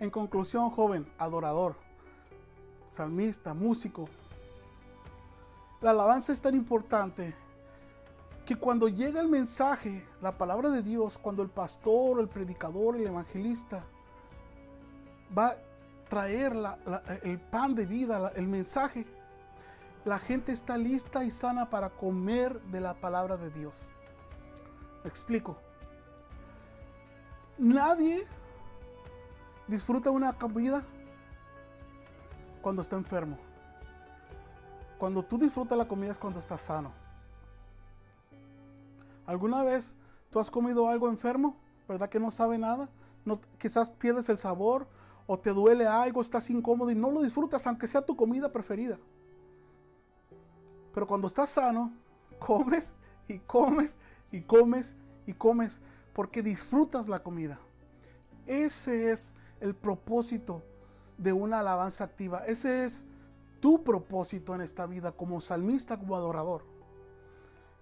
En 0.00 0.10
conclusión, 0.10 0.70
joven, 0.70 1.06
adorador, 1.18 1.76
salmista, 2.86 3.52
músico, 3.52 4.08
la 5.80 5.90
alabanza 5.90 6.32
es 6.32 6.40
tan 6.40 6.54
importante 6.54 7.36
que 8.46 8.56
cuando 8.56 8.88
llega 8.88 9.20
el 9.20 9.28
mensaje, 9.28 10.06
la 10.20 10.36
palabra 10.36 10.70
de 10.70 10.82
Dios, 10.82 11.18
cuando 11.18 11.42
el 11.42 11.50
pastor, 11.50 12.20
el 12.20 12.28
predicador, 12.28 12.96
el 12.96 13.06
evangelista 13.06 13.84
va 15.36 15.48
a 15.48 15.56
traer 16.08 16.52
el 17.22 17.40
pan 17.40 17.74
de 17.74 17.86
vida, 17.86 18.32
el 18.34 18.46
mensaje. 18.46 19.06
La 20.04 20.18
gente 20.18 20.52
está 20.52 20.76
lista 20.76 21.24
y 21.24 21.30
sana 21.30 21.70
para 21.70 21.90
comer 21.90 22.60
de 22.62 22.80
la 22.80 22.94
palabra 22.94 23.36
de 23.36 23.50
Dios. 23.50 23.88
Me 25.02 25.08
explico. 25.08 25.56
Nadie 27.56 28.26
disfruta 29.66 30.10
una 30.10 30.32
comida 30.32 30.84
cuando 32.60 32.82
está 32.82 32.96
enfermo. 32.96 33.38
Cuando 34.98 35.22
tú 35.22 35.38
disfrutas 35.38 35.76
la 35.76 35.88
comida 35.88 36.12
es 36.12 36.18
cuando 36.18 36.38
estás 36.38 36.60
sano. 36.60 36.92
¿Alguna 39.26 39.62
vez 39.62 39.96
tú 40.30 40.38
has 40.38 40.50
comido 40.50 40.88
algo 40.88 41.08
enfermo? 41.08 41.56
¿Verdad 41.88 42.08
que 42.08 42.20
no 42.20 42.30
sabe 42.30 42.58
nada? 42.58 42.88
No, 43.24 43.40
quizás 43.58 43.90
pierdes 43.90 44.28
el 44.28 44.38
sabor 44.38 44.86
o 45.26 45.38
te 45.38 45.50
duele 45.50 45.86
algo, 45.86 46.20
estás 46.20 46.50
incómodo 46.50 46.90
y 46.90 46.94
no 46.94 47.10
lo 47.10 47.22
disfrutas, 47.22 47.66
aunque 47.66 47.86
sea 47.86 48.02
tu 48.02 48.16
comida 48.16 48.52
preferida. 48.52 48.98
Pero 50.92 51.06
cuando 51.06 51.26
estás 51.26 51.50
sano, 51.50 51.92
comes 52.38 52.94
y 53.26 53.38
comes 53.38 53.98
y 54.30 54.42
comes 54.42 54.96
y 55.26 55.32
comes 55.32 55.82
porque 56.12 56.42
disfrutas 56.42 57.08
la 57.08 57.22
comida. 57.22 57.58
Ese 58.46 59.10
es 59.10 59.36
el 59.60 59.74
propósito 59.74 60.62
de 61.16 61.32
una 61.32 61.60
alabanza 61.60 62.04
activa. 62.04 62.44
Ese 62.46 62.84
es 62.84 63.06
tu 63.60 63.82
propósito 63.82 64.54
en 64.54 64.60
esta 64.60 64.86
vida 64.86 65.12
como 65.12 65.40
salmista, 65.40 65.98
como 65.98 66.16
adorador. 66.16 66.64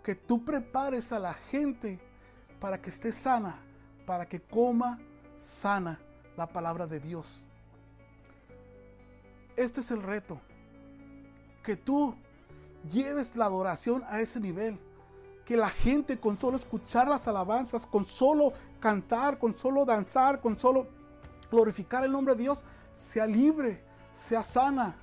Que 0.04 0.14
tú 0.14 0.44
prepares 0.44 1.12
a 1.12 1.18
la 1.18 1.34
gente 1.34 2.00
para 2.60 2.80
que 2.80 2.90
esté 2.90 3.10
sana, 3.10 3.54
para 4.06 4.26
que 4.26 4.40
coma 4.40 5.00
sana 5.36 6.00
la 6.36 6.46
palabra 6.46 6.86
de 6.86 7.00
Dios. 7.00 7.42
Este 9.56 9.80
es 9.80 9.90
el 9.90 10.02
reto. 10.02 10.40
Que 11.62 11.76
tú 11.76 12.14
lleves 12.90 13.36
la 13.36 13.46
adoración 13.46 14.02
a 14.08 14.20
ese 14.20 14.40
nivel. 14.40 14.78
Que 15.44 15.56
la 15.56 15.70
gente 15.70 16.18
con 16.18 16.38
solo 16.38 16.56
escuchar 16.56 17.08
las 17.08 17.28
alabanzas, 17.28 17.86
con 17.86 18.04
solo 18.04 18.52
cantar, 18.80 19.38
con 19.38 19.56
solo 19.56 19.84
danzar, 19.84 20.40
con 20.40 20.58
solo 20.58 20.88
glorificar 21.50 22.04
el 22.04 22.12
nombre 22.12 22.34
de 22.34 22.42
Dios, 22.42 22.64
sea 22.94 23.26
libre, 23.26 23.84
sea 24.12 24.42
sana, 24.42 24.96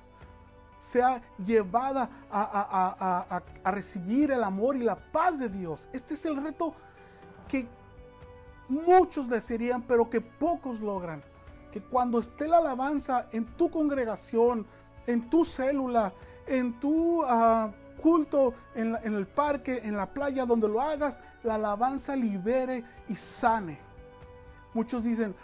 sea 0.76 1.22
llevada 1.38 2.10
a, 2.30 3.42
recibir 3.66 4.30
el 4.32 4.42
amor 4.42 4.76
y 4.76 4.80
la 4.80 4.96
paz 4.96 5.38
de 5.38 5.48
Dios. 5.48 5.88
Este 5.92 6.14
es 6.14 6.24
el 6.26 6.42
reto 6.42 6.74
que 7.48 7.68
muchos 8.70 9.28
desearían, 9.28 9.82
pero 9.82 10.08
que 10.08 10.20
pocos 10.20 10.80
logran. 10.80 11.22
Que 11.70 11.82
cuando 11.82 12.18
esté 12.18 12.48
la 12.48 12.58
alabanza 12.58 13.28
en 13.32 13.44
tu 13.44 13.70
congregación, 13.70 14.66
en 15.06 15.28
tu 15.28 15.44
célula, 15.44 16.12
en 16.46 16.78
tu 16.80 17.22
ah, 17.24 17.72
culto, 18.00 18.54
en, 18.74 18.96
el 19.04 19.26
parque, 19.26 19.80
en 19.84 19.96
la 19.96 20.06
playa, 20.06 20.46
donde 20.46 20.68
lo 20.68 20.80
hagas, 20.80 21.20
la 21.42 21.56
alabanza 21.56 22.16
libere 22.16 22.84
y 23.08 23.14
sane. 23.14 23.78
Muchos 24.72 25.04
dicen, 25.04 25.34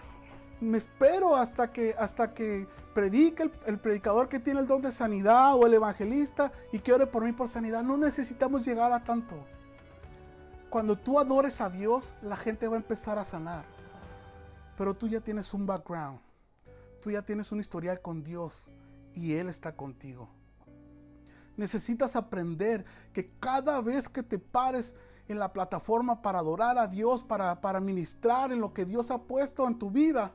me 0.60 0.78
espero 0.78 1.36
hasta 1.36 1.70
que, 1.70 1.94
hasta 1.98 2.32
que 2.32 2.66
predique 2.94 3.42
el, 3.42 3.52
el, 3.66 3.78
predicador 3.78 4.28
que 4.28 4.40
tiene 4.40 4.60
el 4.60 4.66
don 4.66 4.80
de 4.80 4.90
sanidad 4.90 5.54
o 5.54 5.66
el 5.66 5.74
evangelista 5.74 6.50
y 6.72 6.78
que 6.78 6.92
ore 6.92 7.06
por 7.06 7.24
mí 7.24 7.32
por 7.32 7.48
sanidad. 7.48 7.82
No 7.82 7.96
necesitamos 7.96 8.64
llegar 8.64 8.90
a 8.92 9.04
tanto. 9.04 9.36
Cuando 10.70 10.96
tú 10.96 11.18
adores 11.18 11.61
a 11.61 11.70
Dios, 11.70 12.14
la 12.22 12.37
gente 12.37 12.68
va 12.68 12.74
a 12.74 12.79
empezar 12.79 13.18
a 13.18 13.24
sanar. 13.24 13.64
Pero 14.76 14.94
tú 14.94 15.09
ya 15.09 15.20
tienes 15.20 15.55
un 15.55 15.66
background. 15.66 16.20
Tú 17.00 17.11
ya 17.11 17.22
tienes 17.22 17.52
un 17.52 17.61
historial 17.61 18.00
con 18.00 18.22
Dios 18.22 18.68
y 19.14 19.35
Él 19.35 19.48
está 19.48 19.76
contigo. 19.76 20.29
Necesitas 21.57 22.16
aprender 22.16 22.85
que 23.12 23.31
cada 23.38 23.81
vez 23.81 24.09
que 24.09 24.22
te 24.22 24.38
pares 24.38 24.96
en 25.29 25.38
la 25.38 25.52
plataforma 25.52 26.20
para 26.20 26.40
adorar 26.40 26.79
a 26.79 26.87
Dios, 26.87 27.22
para, 27.22 27.61
para 27.61 27.81
ministrar 27.81 28.52
en 28.52 28.61
lo 28.61 28.72
que 28.72 28.85
Dios 28.85 29.11
ha 29.11 29.22
puesto 29.22 29.66
en 29.66 29.79
tu 29.79 29.90
vida, 29.90 30.35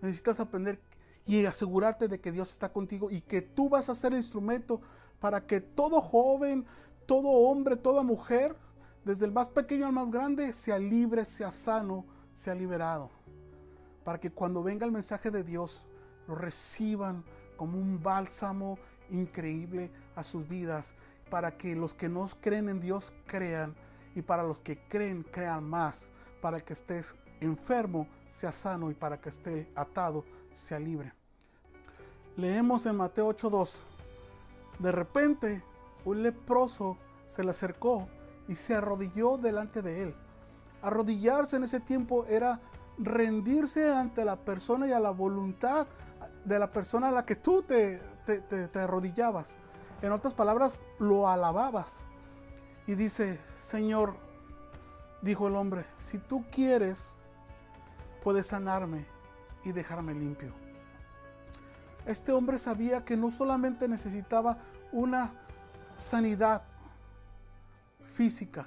necesitas 0.00 0.40
aprender 0.40 0.80
y 1.26 1.44
asegurarte 1.44 2.08
de 2.08 2.20
que 2.20 2.32
Dios 2.32 2.52
está 2.52 2.72
contigo 2.72 3.10
y 3.10 3.20
que 3.20 3.42
tú 3.42 3.68
vas 3.68 3.88
a 3.88 3.94
ser 3.94 4.12
el 4.12 4.18
instrumento 4.18 4.80
para 5.18 5.46
que 5.46 5.60
todo 5.60 6.00
joven, 6.00 6.64
todo 7.06 7.28
hombre, 7.28 7.76
toda 7.76 8.02
mujer, 8.02 8.56
desde 9.06 9.24
el 9.24 9.30
más 9.30 9.48
pequeño 9.48 9.86
al 9.86 9.92
más 9.92 10.10
grande, 10.10 10.52
sea 10.52 10.80
libre, 10.80 11.24
sea 11.24 11.52
sano, 11.52 12.04
sea 12.32 12.56
liberado. 12.56 13.08
Para 14.02 14.18
que 14.18 14.32
cuando 14.32 14.64
venga 14.64 14.84
el 14.84 14.90
mensaje 14.90 15.30
de 15.30 15.44
Dios, 15.44 15.86
lo 16.26 16.34
reciban 16.34 17.24
como 17.56 17.78
un 17.78 18.02
bálsamo 18.02 18.80
increíble 19.10 19.92
a 20.16 20.24
sus 20.24 20.48
vidas, 20.48 20.96
para 21.30 21.56
que 21.56 21.76
los 21.76 21.94
que 21.94 22.08
no 22.08 22.26
creen 22.40 22.68
en 22.68 22.80
Dios 22.80 23.14
crean 23.26 23.76
y 24.16 24.22
para 24.22 24.42
los 24.42 24.58
que 24.58 24.76
creen 24.88 25.22
crean 25.22 25.62
más, 25.62 26.10
para 26.42 26.60
que 26.60 26.72
estés 26.72 27.14
enfermo 27.40 28.08
sea 28.26 28.50
sano 28.50 28.90
y 28.90 28.94
para 28.94 29.20
que 29.20 29.28
esté 29.28 29.70
atado 29.76 30.24
sea 30.50 30.80
libre. 30.80 31.12
Leemos 32.36 32.86
en 32.86 32.96
Mateo 32.96 33.28
8:2. 33.28 33.84
De 34.80 34.90
repente 34.90 35.62
un 36.04 36.24
leproso 36.24 36.98
se 37.26 37.44
le 37.44 37.50
acercó 37.50 38.08
y 38.48 38.54
se 38.54 38.74
arrodilló 38.74 39.38
delante 39.38 39.82
de 39.82 40.02
él. 40.04 40.14
Arrodillarse 40.82 41.56
en 41.56 41.64
ese 41.64 41.80
tiempo 41.80 42.24
era 42.26 42.60
rendirse 42.98 43.92
ante 43.92 44.24
la 44.24 44.36
persona 44.36 44.86
y 44.86 44.92
a 44.92 45.00
la 45.00 45.10
voluntad 45.10 45.86
de 46.44 46.58
la 46.58 46.70
persona 46.72 47.08
a 47.08 47.12
la 47.12 47.26
que 47.26 47.36
tú 47.36 47.62
te, 47.62 48.00
te, 48.24 48.78
arrodillabas. 48.78 49.56
En 50.02 50.12
otras 50.12 50.34
palabras, 50.34 50.82
lo 50.98 51.28
alababas. 51.28 52.06
Y 52.86 52.94
dice, 52.94 53.40
Señor, 53.44 54.16
dijo 55.22 55.48
el 55.48 55.56
hombre, 55.56 55.86
si 55.98 56.18
tú 56.18 56.44
quieres, 56.50 57.16
puedes 58.22 58.46
sanarme 58.46 59.06
y 59.64 59.72
dejarme 59.72 60.14
limpio. 60.14 60.52
Este 62.04 62.30
hombre 62.30 62.58
sabía 62.58 63.04
que 63.04 63.16
no 63.16 63.30
solamente 63.30 63.88
necesitaba 63.88 64.58
una 64.92 65.34
sanidad 65.96 66.62
física, 68.16 68.66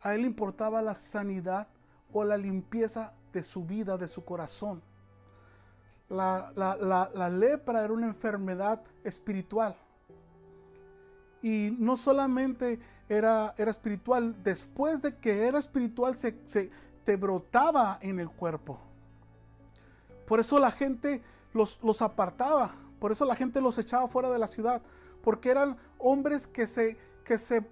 a 0.00 0.14
él 0.14 0.24
importaba 0.24 0.82
la 0.82 0.94
sanidad 0.94 1.68
o 2.12 2.24
la 2.24 2.36
limpieza 2.36 3.12
de 3.32 3.42
su 3.42 3.64
vida, 3.64 3.96
de 3.96 4.08
su 4.08 4.24
corazón. 4.24 4.82
La, 6.08 7.28
lepra 7.30 7.84
era 7.84 7.92
una 7.92 8.06
enfermedad 8.06 8.82
espiritual. 9.04 9.76
Y 11.42 11.74
no 11.78 11.96
solamente 11.96 12.80
era, 13.08 13.54
era 13.56 13.70
espiritual, 13.70 14.42
después 14.42 15.02
de 15.02 15.16
que 15.16 15.46
era 15.46 15.58
espiritual 15.58 16.16
se, 16.16 16.36
se 16.44 16.70
te 17.04 17.16
brotaba 17.16 17.98
en 18.00 18.18
el 18.18 18.28
cuerpo. 18.28 18.78
Por 20.26 20.40
eso 20.40 20.58
la 20.58 20.72
gente 20.72 21.22
los, 21.52 21.80
los 21.82 22.02
apartaba, 22.02 22.72
por 22.98 23.12
eso 23.12 23.24
la 23.24 23.36
gente 23.36 23.60
los 23.60 23.78
echaba 23.78 24.08
fuera 24.08 24.30
de 24.30 24.38
la 24.38 24.48
ciudad, 24.48 24.82
porque 25.22 25.50
eran 25.50 25.76
hombres 25.98 26.46
que 26.46 26.66
se, 26.66 26.96
que 27.24 27.38
se 27.38 27.62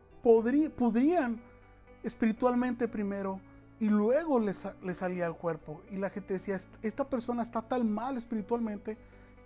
espiritualmente 2.03 2.89
primero 2.89 3.41
y 3.81 3.89
luego 3.89 4.39
les, 4.39 4.69
les, 4.83 4.97
salía 4.97 5.27
el 5.27 5.35
cuerpo. 5.35 5.83
Y 5.91 5.97
la 5.97 6.11
gente 6.11 6.35
decía, 6.35 6.57
esta 6.83 7.09
persona 7.09 7.43
está 7.43 7.63
tan 7.63 7.91
mal 7.91 8.17
espiritualmente 8.17 8.97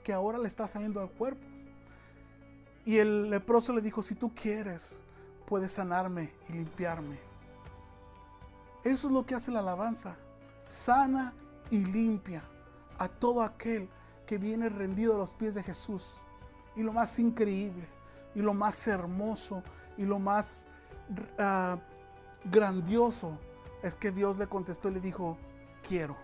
que 0.05 0.13
ahora 0.13 0.39
le 0.39 0.49
está 0.49 0.69
saliendo 0.69 1.01
al 1.01 1.11
cuerpo. 1.11 1.45
Y 2.85 2.99
el 2.99 3.31
leproso 3.31 3.73
le 3.73 3.81
dijo, 3.81 4.03
si 4.03 4.15
tú 4.15 4.33
quieres, 4.35 5.03
puedes 5.47 5.73
sanarme 5.73 6.33
y 6.49 6.53
limpiarme. 6.53 7.19
Eso 8.85 9.09
es 9.09 9.13
lo 9.13 9.27
que 9.27 9.35
hace 9.35 9.51
la 9.51 9.61
alabanza. 9.61 10.17
Sana 10.63 11.35
y 11.71 11.85
limpia 11.85 12.43
a 12.99 13.09
todo 13.09 13.43
aquel 13.43 13.89
que 14.27 14.39
viene 14.39 14.69
rendido 14.69 15.15
a 15.15 15.19
los 15.19 15.35
pies 15.35 15.55
de 15.55 15.63
Jesús. 15.63 16.17
Y 16.77 16.83
lo 16.83 16.93
más 16.93 17.19
increíble, 17.19 17.89
y 18.35 18.41
lo 18.41 18.55
más 18.55 18.87
hermoso, 18.87 19.63
y 19.99 20.07
lo 20.07 20.19
más 20.19 20.69
uh, 21.11 21.79
grandioso 22.51 23.37
es 23.83 23.97
que 23.97 24.11
Dios 24.11 24.39
le 24.39 24.47
contestó 24.47 24.89
y 24.89 24.95
le 24.95 25.01
dijo, 25.01 25.37
quiero. 25.87 26.17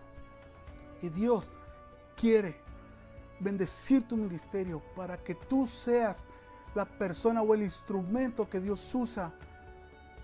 Y 1.03 1.11
Dios 1.11 1.53
quiere 2.17 2.57
bendecir 3.41 4.07
tu 4.09 4.17
ministerio 4.17 4.81
para 4.97 5.19
que 5.23 5.35
tú 5.35 5.67
seas 5.67 6.29
la 6.75 6.87
persona 6.87 7.43
o 7.43 7.55
el 7.55 7.63
instrumento 7.63 8.49
que 8.49 8.61
Dios 8.61 8.95
usa 8.95 9.35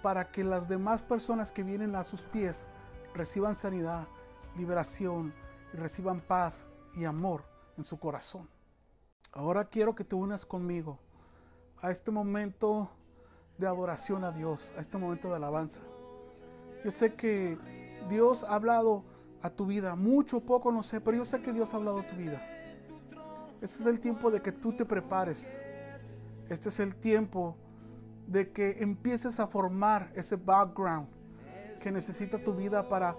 para 0.03 0.31
que 0.31 0.45
las 0.45 0.69
demás 0.69 1.03
personas 1.03 1.53
que 1.53 1.63
vienen 1.63 1.95
a 1.95 2.05
sus 2.05 2.23
pies 2.23 2.71
reciban 3.15 3.55
sanidad, 3.55 4.09
liberación 4.57 5.35
y 5.75 5.77
reciban 5.77 6.21
paz 6.21 6.71
y 6.97 7.05
amor 7.05 7.45
en 7.77 7.85
su 7.85 7.99
corazón. 7.99 8.49
Ahora 9.33 9.65
quiero 9.67 9.95
que 9.95 10.05
te 10.05 10.15
unas 10.15 10.47
conmigo 10.47 10.99
a 11.83 11.91
este 11.91 12.11
momento 12.11 12.91
de 13.61 13.67
adoración 13.67 14.25
a 14.25 14.33
Dios, 14.33 14.73
a 14.77 14.81
este 14.81 14.99
momento 14.99 15.29
de 15.29 15.37
alabanza. 15.37 15.83
Yo 16.85 16.91
sé 16.91 17.15
que 17.15 17.59
Dios 18.09 18.45
ha 18.45 18.55
hablado 18.55 19.05
a 19.43 19.51
tu 19.51 19.67
vida, 19.67 19.95
mucho, 19.97 20.41
poco, 20.41 20.73
no 20.73 20.83
sé, 20.83 21.01
pero 21.01 21.19
yo 21.19 21.25
sé 21.25 21.41
que 21.41 21.53
Dios 21.53 21.73
ha 21.73 21.77
hablado 21.77 22.01
a 22.01 22.07
tu 22.07 22.17
vida. 22.17 22.43
Este 23.61 23.81
es 23.83 23.87
el 23.87 24.01
tiempo 24.01 24.31
de 24.31 24.41
que 24.41 24.53
tú 24.53 24.73
te 24.73 24.85
prepares. 24.87 25.61
Este 26.49 26.71
es 26.71 26.81
el 26.81 26.97
tiempo 26.97 27.57
de 28.27 28.51
que 28.51 28.83
empieces 28.83 29.39
a 29.39 29.47
formar 29.47 30.11
ese 30.15 30.37
background 30.37 31.09
que 31.81 31.93
necesita 31.93 32.43
tu 32.43 32.55
vida 32.55 32.89
para 32.89 33.17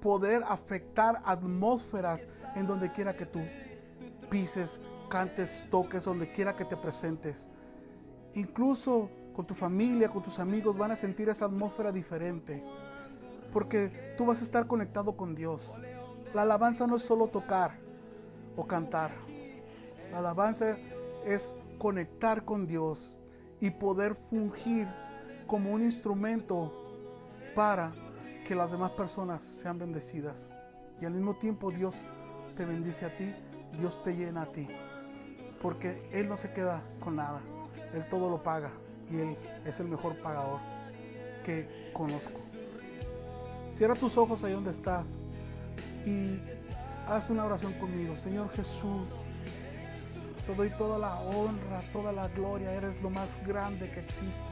poder 0.00 0.42
afectar 0.48 1.20
atmósferas 1.24 2.28
en 2.56 2.66
donde 2.66 2.90
quiera 2.90 3.14
que 3.14 3.26
tú 3.26 3.40
pises, 4.30 4.80
cantes, 5.10 5.66
toques, 5.70 6.04
donde 6.04 6.32
quiera 6.32 6.56
que 6.56 6.64
te 6.64 6.76
presentes. 6.76 7.50
Incluso 8.34 9.10
con 9.32 9.46
tu 9.46 9.54
familia, 9.54 10.08
con 10.08 10.22
tus 10.22 10.38
amigos, 10.38 10.76
van 10.76 10.90
a 10.90 10.96
sentir 10.96 11.28
esa 11.28 11.46
atmósfera 11.46 11.92
diferente 11.92 12.62
porque 13.52 14.14
tú 14.16 14.26
vas 14.26 14.40
a 14.40 14.44
estar 14.44 14.66
conectado 14.66 15.16
con 15.16 15.34
Dios. 15.34 15.74
La 16.32 16.42
alabanza 16.42 16.86
no 16.86 16.96
es 16.96 17.02
solo 17.02 17.28
tocar 17.28 17.78
o 18.56 18.66
cantar. 18.66 19.12
La 20.10 20.18
alabanza 20.18 20.78
es 21.26 21.54
conectar 21.78 22.44
con 22.44 22.66
Dios 22.66 23.14
y 23.60 23.70
poder 23.70 24.14
fungir 24.14 24.88
como 25.46 25.70
un 25.70 25.82
instrumento 25.82 26.72
para 27.54 27.92
que 28.44 28.54
las 28.54 28.72
demás 28.72 28.92
personas 28.92 29.44
sean 29.44 29.78
bendecidas. 29.78 30.52
Y 31.00 31.04
al 31.04 31.12
mismo 31.12 31.36
tiempo 31.36 31.70
Dios 31.70 32.00
te 32.56 32.64
bendice 32.64 33.04
a 33.04 33.14
ti, 33.14 33.34
Dios 33.78 34.02
te 34.02 34.16
llena 34.16 34.42
a 34.42 34.46
ti. 34.46 34.66
Porque 35.60 36.08
Él 36.10 36.28
no 36.28 36.36
se 36.36 36.52
queda 36.52 36.82
con 37.00 37.16
nada, 37.16 37.40
Él 37.92 38.08
todo 38.08 38.30
lo 38.30 38.42
paga 38.42 38.70
y 39.12 39.20
Él 39.20 39.36
es 39.66 39.78
el 39.80 39.88
mejor 39.88 40.16
pagador 40.16 40.60
que 41.44 41.90
conozco. 41.92 42.40
Cierra 43.68 43.94
tus 43.94 44.16
ojos 44.16 44.42
ahí 44.44 44.52
donde 44.52 44.70
estás 44.70 45.06
y 46.04 46.38
haz 47.06 47.30
una 47.30 47.44
oración 47.44 47.72
conmigo. 47.74 48.16
Señor 48.16 48.50
Jesús, 48.50 49.08
te 50.46 50.54
doy 50.54 50.70
toda 50.70 50.98
la 50.98 51.14
honra, 51.20 51.82
toda 51.92 52.12
la 52.12 52.28
gloria. 52.28 52.72
Eres 52.72 53.02
lo 53.02 53.10
más 53.10 53.40
grande 53.46 53.90
que 53.90 54.00
existe. 54.00 54.44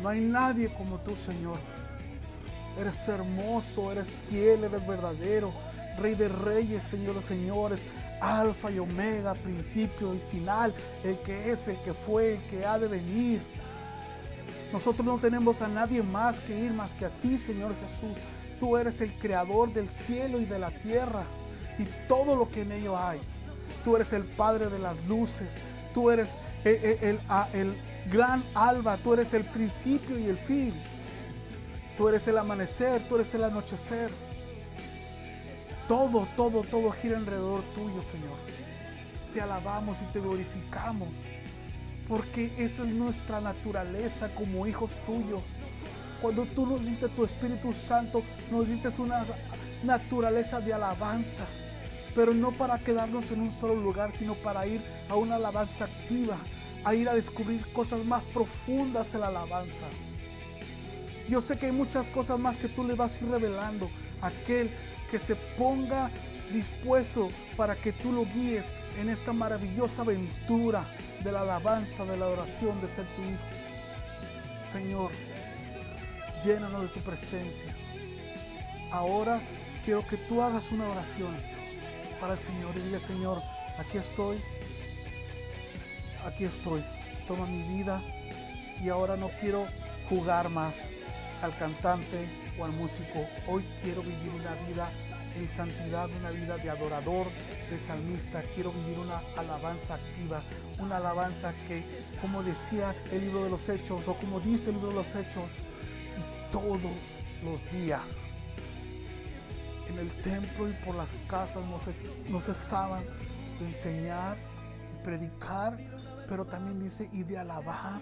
No 0.00 0.08
hay 0.08 0.20
nadie 0.20 0.72
como 0.74 0.98
tú, 0.98 1.14
Señor. 1.14 1.58
Eres 2.78 3.08
hermoso, 3.08 3.92
eres 3.92 4.14
fiel, 4.28 4.64
eres 4.64 4.86
verdadero. 4.86 5.52
Rey 5.98 6.14
de 6.14 6.28
reyes, 6.28 6.82
Señor 6.82 7.16
de 7.16 7.22
señores. 7.22 7.84
Alfa 8.20 8.70
y 8.70 8.78
Omega, 8.78 9.34
principio 9.34 10.14
y 10.14 10.18
final. 10.30 10.74
El 11.04 11.18
que 11.18 11.50
es, 11.50 11.68
el 11.68 11.76
que 11.82 11.92
fue, 11.92 12.34
el 12.34 12.46
que 12.46 12.64
ha 12.64 12.78
de 12.78 12.88
venir. 12.88 13.42
Nosotros 14.72 15.06
no 15.06 15.18
tenemos 15.18 15.60
a 15.60 15.68
nadie 15.68 16.02
más 16.02 16.40
que 16.40 16.58
ir 16.58 16.72
más 16.72 16.94
que 16.94 17.04
a 17.04 17.10
ti, 17.10 17.36
Señor 17.36 17.74
Jesús. 17.82 18.16
Tú 18.58 18.76
eres 18.76 19.00
el 19.00 19.12
creador 19.18 19.72
del 19.72 19.90
cielo 19.90 20.40
y 20.40 20.46
de 20.46 20.58
la 20.58 20.70
tierra 20.70 21.24
y 21.78 21.84
todo 22.08 22.36
lo 22.36 22.48
que 22.48 22.62
en 22.62 22.72
ello 22.72 22.96
hay. 22.96 23.20
Tú 23.84 23.96
eres 23.96 24.12
el 24.12 24.24
Padre 24.24 24.68
de 24.68 24.78
las 24.78 24.96
luces. 25.06 25.56
Tú 25.92 26.10
eres 26.10 26.36
el, 26.64 27.20
el, 27.52 27.76
gran 28.10 28.42
alba. 28.54 28.96
Tú 28.96 29.14
eres 29.14 29.34
el 29.34 29.44
principio 29.44 30.18
y 30.18 30.26
el 30.26 30.38
fin. 30.38 30.74
Tú 31.96 32.08
eres 32.08 32.26
el 32.28 32.38
amanecer. 32.38 33.06
Tú 33.08 33.16
eres 33.16 33.34
el 33.34 33.44
anochecer. 33.44 34.10
todo, 35.88 36.26
todo, 36.36 36.62
todo 36.62 36.92
gira 36.92 37.18
alrededor 37.18 37.62
tuyo, 37.74 38.02
Señor. 38.02 38.38
Te 39.34 39.40
alabamos 39.40 40.02
y 40.02 40.04
te 40.06 40.20
glorificamos, 40.20 41.08
porque 42.08 42.52
esa 42.58 42.84
es 42.84 42.90
nuestra 42.92 43.40
naturaleza 43.40 44.34
como 44.34 44.66
hijos 44.66 44.98
tuyos. 45.06 45.42
Cuando 46.20 46.44
tú 46.44 46.66
nos 46.66 46.86
diste 46.86 47.08
tu 47.08 47.24
Espíritu 47.24 47.72
Santo, 47.72 48.22
nos 48.50 48.68
diste 48.68 48.88
una 49.00 49.26
naturaleza 49.82 50.60
de 50.60 50.72
alabanza, 50.72 51.44
pero 52.14 52.32
no 52.32 52.52
para 52.52 52.78
quedarnos 52.78 53.30
en 53.30 53.40
un 53.40 53.50
solo 53.50 53.74
lugar, 53.74 54.12
sino 54.12 54.34
para 54.34 54.66
ir 54.66 54.80
a 55.08 55.16
una 55.16 55.36
alabanza 55.36 55.86
activa, 55.86 56.36
a 56.84 56.94
ir 56.94 57.08
a 57.08 57.14
descubrir 57.14 57.66
cosas 57.72 58.04
más 58.04 58.22
profundas 58.24 59.14
en 59.14 59.20
la 59.20 59.28
alabanza. 59.28 59.86
Yo 61.28 61.40
sé 61.40 61.56
que 61.56 61.66
hay 61.66 61.72
muchas 61.72 62.08
cosas 62.08 62.38
más 62.38 62.56
que 62.56 62.68
tú 62.68 62.84
le 62.84 62.94
vas 62.94 63.16
a 63.16 63.20
ir 63.20 63.30
revelando 63.30 63.90
a 64.20 64.28
aquel 64.28 64.70
que 65.10 65.18
se 65.18 65.34
ponga 65.34 66.10
dispuesto 66.52 67.30
para 67.56 67.74
que 67.76 67.92
tú 67.92 68.12
lo 68.12 68.24
guíes 68.24 68.74
en 68.98 69.08
esta 69.08 69.32
maravillosa 69.32 70.02
aventura 70.02 70.86
de 71.22 71.32
la 71.32 71.40
alabanza, 71.40 72.04
de 72.04 72.16
la 72.16 72.28
oración, 72.28 72.80
de 72.80 72.88
ser 72.88 73.06
tu 73.14 73.22
hijo. 73.22 73.42
Señor, 74.66 75.10
llénanos 76.44 76.82
de 76.82 76.88
tu 76.88 77.00
presencia. 77.00 77.74
Ahora 78.90 79.40
quiero 79.84 80.06
que 80.06 80.16
tú 80.16 80.42
hagas 80.42 80.70
una 80.70 80.88
oración 80.88 81.36
para 82.20 82.34
el 82.34 82.40
Señor 82.40 82.76
y 82.76 82.80
dile, 82.80 83.00
Señor, 83.00 83.42
aquí 83.78 83.98
estoy, 83.98 84.40
aquí 86.24 86.44
estoy, 86.44 86.84
toma 87.26 87.46
mi 87.46 87.62
vida 87.62 88.02
y 88.82 88.88
ahora 88.88 89.16
no 89.16 89.30
quiero 89.40 89.66
jugar 90.08 90.48
más 90.48 90.90
al 91.42 91.56
cantante 91.56 92.28
o 92.58 92.64
al 92.64 92.72
músico. 92.72 93.26
Hoy 93.46 93.64
quiero 93.82 94.02
vivir 94.02 94.30
una 94.30 94.54
vida 94.66 94.90
en 95.36 95.48
santidad, 95.48 96.10
una 96.10 96.30
vida 96.30 96.56
de 96.58 96.70
adorador, 96.70 97.28
de 97.70 97.78
salmista. 97.78 98.42
Quiero 98.54 98.72
vivir 98.72 98.98
una 98.98 99.18
alabanza 99.36 99.94
activa, 99.94 100.42
una 100.78 100.96
alabanza 100.98 101.54
que, 101.66 101.84
como 102.20 102.42
decía 102.42 102.94
el 103.10 103.22
libro 103.22 103.44
de 103.44 103.50
los 103.50 103.68
Hechos, 103.68 104.08
o 104.08 104.14
como 104.14 104.40
dice 104.40 104.70
el 104.70 104.76
libro 104.76 104.90
de 104.90 104.96
los 104.96 105.14
Hechos, 105.14 105.52
y 106.18 106.52
todos 106.52 106.80
los 107.42 107.70
días 107.72 108.24
en 109.88 109.98
el 109.98 110.10
templo 110.22 110.68
y 110.68 110.72
por 110.84 110.94
las 110.94 111.16
casas 111.26 111.64
no, 111.66 111.78
se, 111.78 111.94
no 112.28 112.40
cesaban 112.40 113.04
de 113.58 113.66
enseñar 113.66 114.38
y 114.92 115.04
predicar, 115.04 115.78
pero 116.28 116.46
también 116.46 116.80
dice, 116.80 117.08
y 117.12 117.24
de 117.24 117.38
alabar 117.38 118.00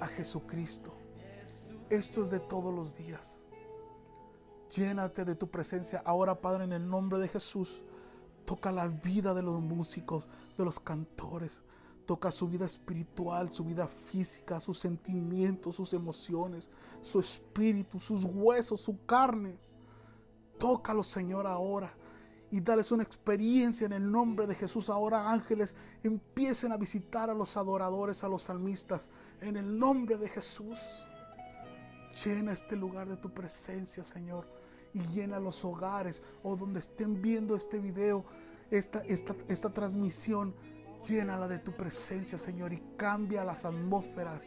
a 0.00 0.06
Jesucristo. 0.06 0.94
Esto 1.90 2.24
es 2.24 2.30
de 2.30 2.40
todos 2.40 2.74
los 2.74 2.96
días. 2.96 3.45
Llénate 4.74 5.24
de 5.24 5.36
tu 5.36 5.48
presencia 5.48 6.02
ahora, 6.04 6.40
Padre, 6.40 6.64
en 6.64 6.72
el 6.72 6.88
nombre 6.88 7.18
de 7.18 7.28
Jesús. 7.28 7.82
Toca 8.44 8.72
la 8.72 8.88
vida 8.88 9.34
de 9.34 9.42
los 9.42 9.60
músicos, 9.60 10.28
de 10.56 10.64
los 10.64 10.80
cantores. 10.80 11.62
Toca 12.04 12.30
su 12.30 12.48
vida 12.48 12.66
espiritual, 12.66 13.52
su 13.52 13.64
vida 13.64 13.88
física, 13.88 14.60
sus 14.60 14.78
sentimientos, 14.78 15.74
sus 15.74 15.92
emociones, 15.92 16.70
su 17.00 17.18
espíritu, 17.18 17.98
sus 17.98 18.24
huesos, 18.24 18.80
su 18.80 19.04
carne. 19.04 19.58
Tócalo, 20.58 21.02
Señor, 21.02 21.46
ahora. 21.46 21.92
Y 22.50 22.60
dales 22.60 22.92
una 22.92 23.02
experiencia 23.02 23.86
en 23.86 23.92
el 23.92 24.10
nombre 24.10 24.46
de 24.46 24.54
Jesús. 24.54 24.88
Ahora 24.88 25.30
ángeles 25.30 25.74
empiecen 26.04 26.70
a 26.70 26.76
visitar 26.76 27.28
a 27.28 27.34
los 27.34 27.56
adoradores, 27.56 28.22
a 28.22 28.28
los 28.28 28.42
salmistas. 28.42 29.10
En 29.40 29.56
el 29.56 29.78
nombre 29.78 30.16
de 30.16 30.28
Jesús. 30.28 31.04
Llena 32.24 32.52
este 32.52 32.76
lugar 32.76 33.08
de 33.08 33.16
tu 33.16 33.30
presencia, 33.30 34.02
Señor. 34.04 34.55
Y 34.96 35.00
llena 35.14 35.38
los 35.38 35.62
hogares 35.64 36.22
o 36.42 36.56
donde 36.56 36.80
estén 36.80 37.20
viendo 37.20 37.54
este 37.54 37.78
video, 37.78 38.24
esta, 38.70 39.00
esta, 39.04 39.36
esta 39.48 39.70
transmisión. 39.70 40.54
Llénala 41.06 41.48
de 41.48 41.58
tu 41.58 41.72
presencia, 41.72 42.38
Señor. 42.38 42.72
Y 42.72 42.82
cambia 42.96 43.44
las 43.44 43.66
atmósferas. 43.66 44.46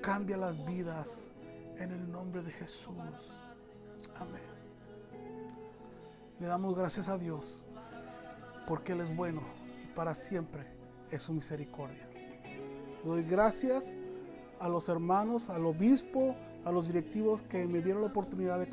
Cambia 0.00 0.36
las 0.36 0.64
vidas. 0.64 1.32
En 1.76 1.90
el 1.90 2.10
nombre 2.10 2.42
de 2.42 2.52
Jesús. 2.52 2.94
Amén. 4.16 4.40
Le 6.38 6.46
damos 6.46 6.76
gracias 6.76 7.08
a 7.08 7.18
Dios 7.18 7.64
porque 8.68 8.92
Él 8.92 9.00
es 9.00 9.16
bueno 9.16 9.42
y 9.82 9.86
para 9.88 10.14
siempre 10.14 10.66
es 11.10 11.22
su 11.22 11.32
misericordia. 11.32 12.08
Doy 13.04 13.22
gracias 13.22 13.96
a 14.60 14.68
los 14.68 14.88
hermanos, 14.88 15.48
al 15.48 15.64
obispo, 15.66 16.36
a 16.64 16.70
los 16.70 16.88
directivos 16.88 17.42
que 17.42 17.66
me 17.66 17.80
dieron 17.80 18.02
la 18.02 18.08
oportunidad 18.08 18.58
de 18.58 18.68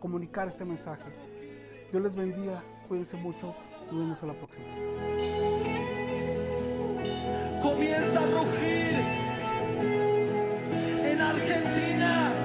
comunicar 0.00 0.48
este 0.48 0.64
mensaje. 0.64 1.04
Dios 1.92 2.02
les 2.02 2.16
bendiga, 2.16 2.62
cuídense 2.88 3.16
mucho, 3.16 3.54
nos 3.90 4.00
vemos 4.00 4.22
a 4.22 4.26
la 4.26 4.34
próxima. 4.34 4.66
Comienza 7.62 8.20
a 8.20 8.26
rugir 8.26 8.88
en 11.04 11.20
Argentina. 11.20 12.39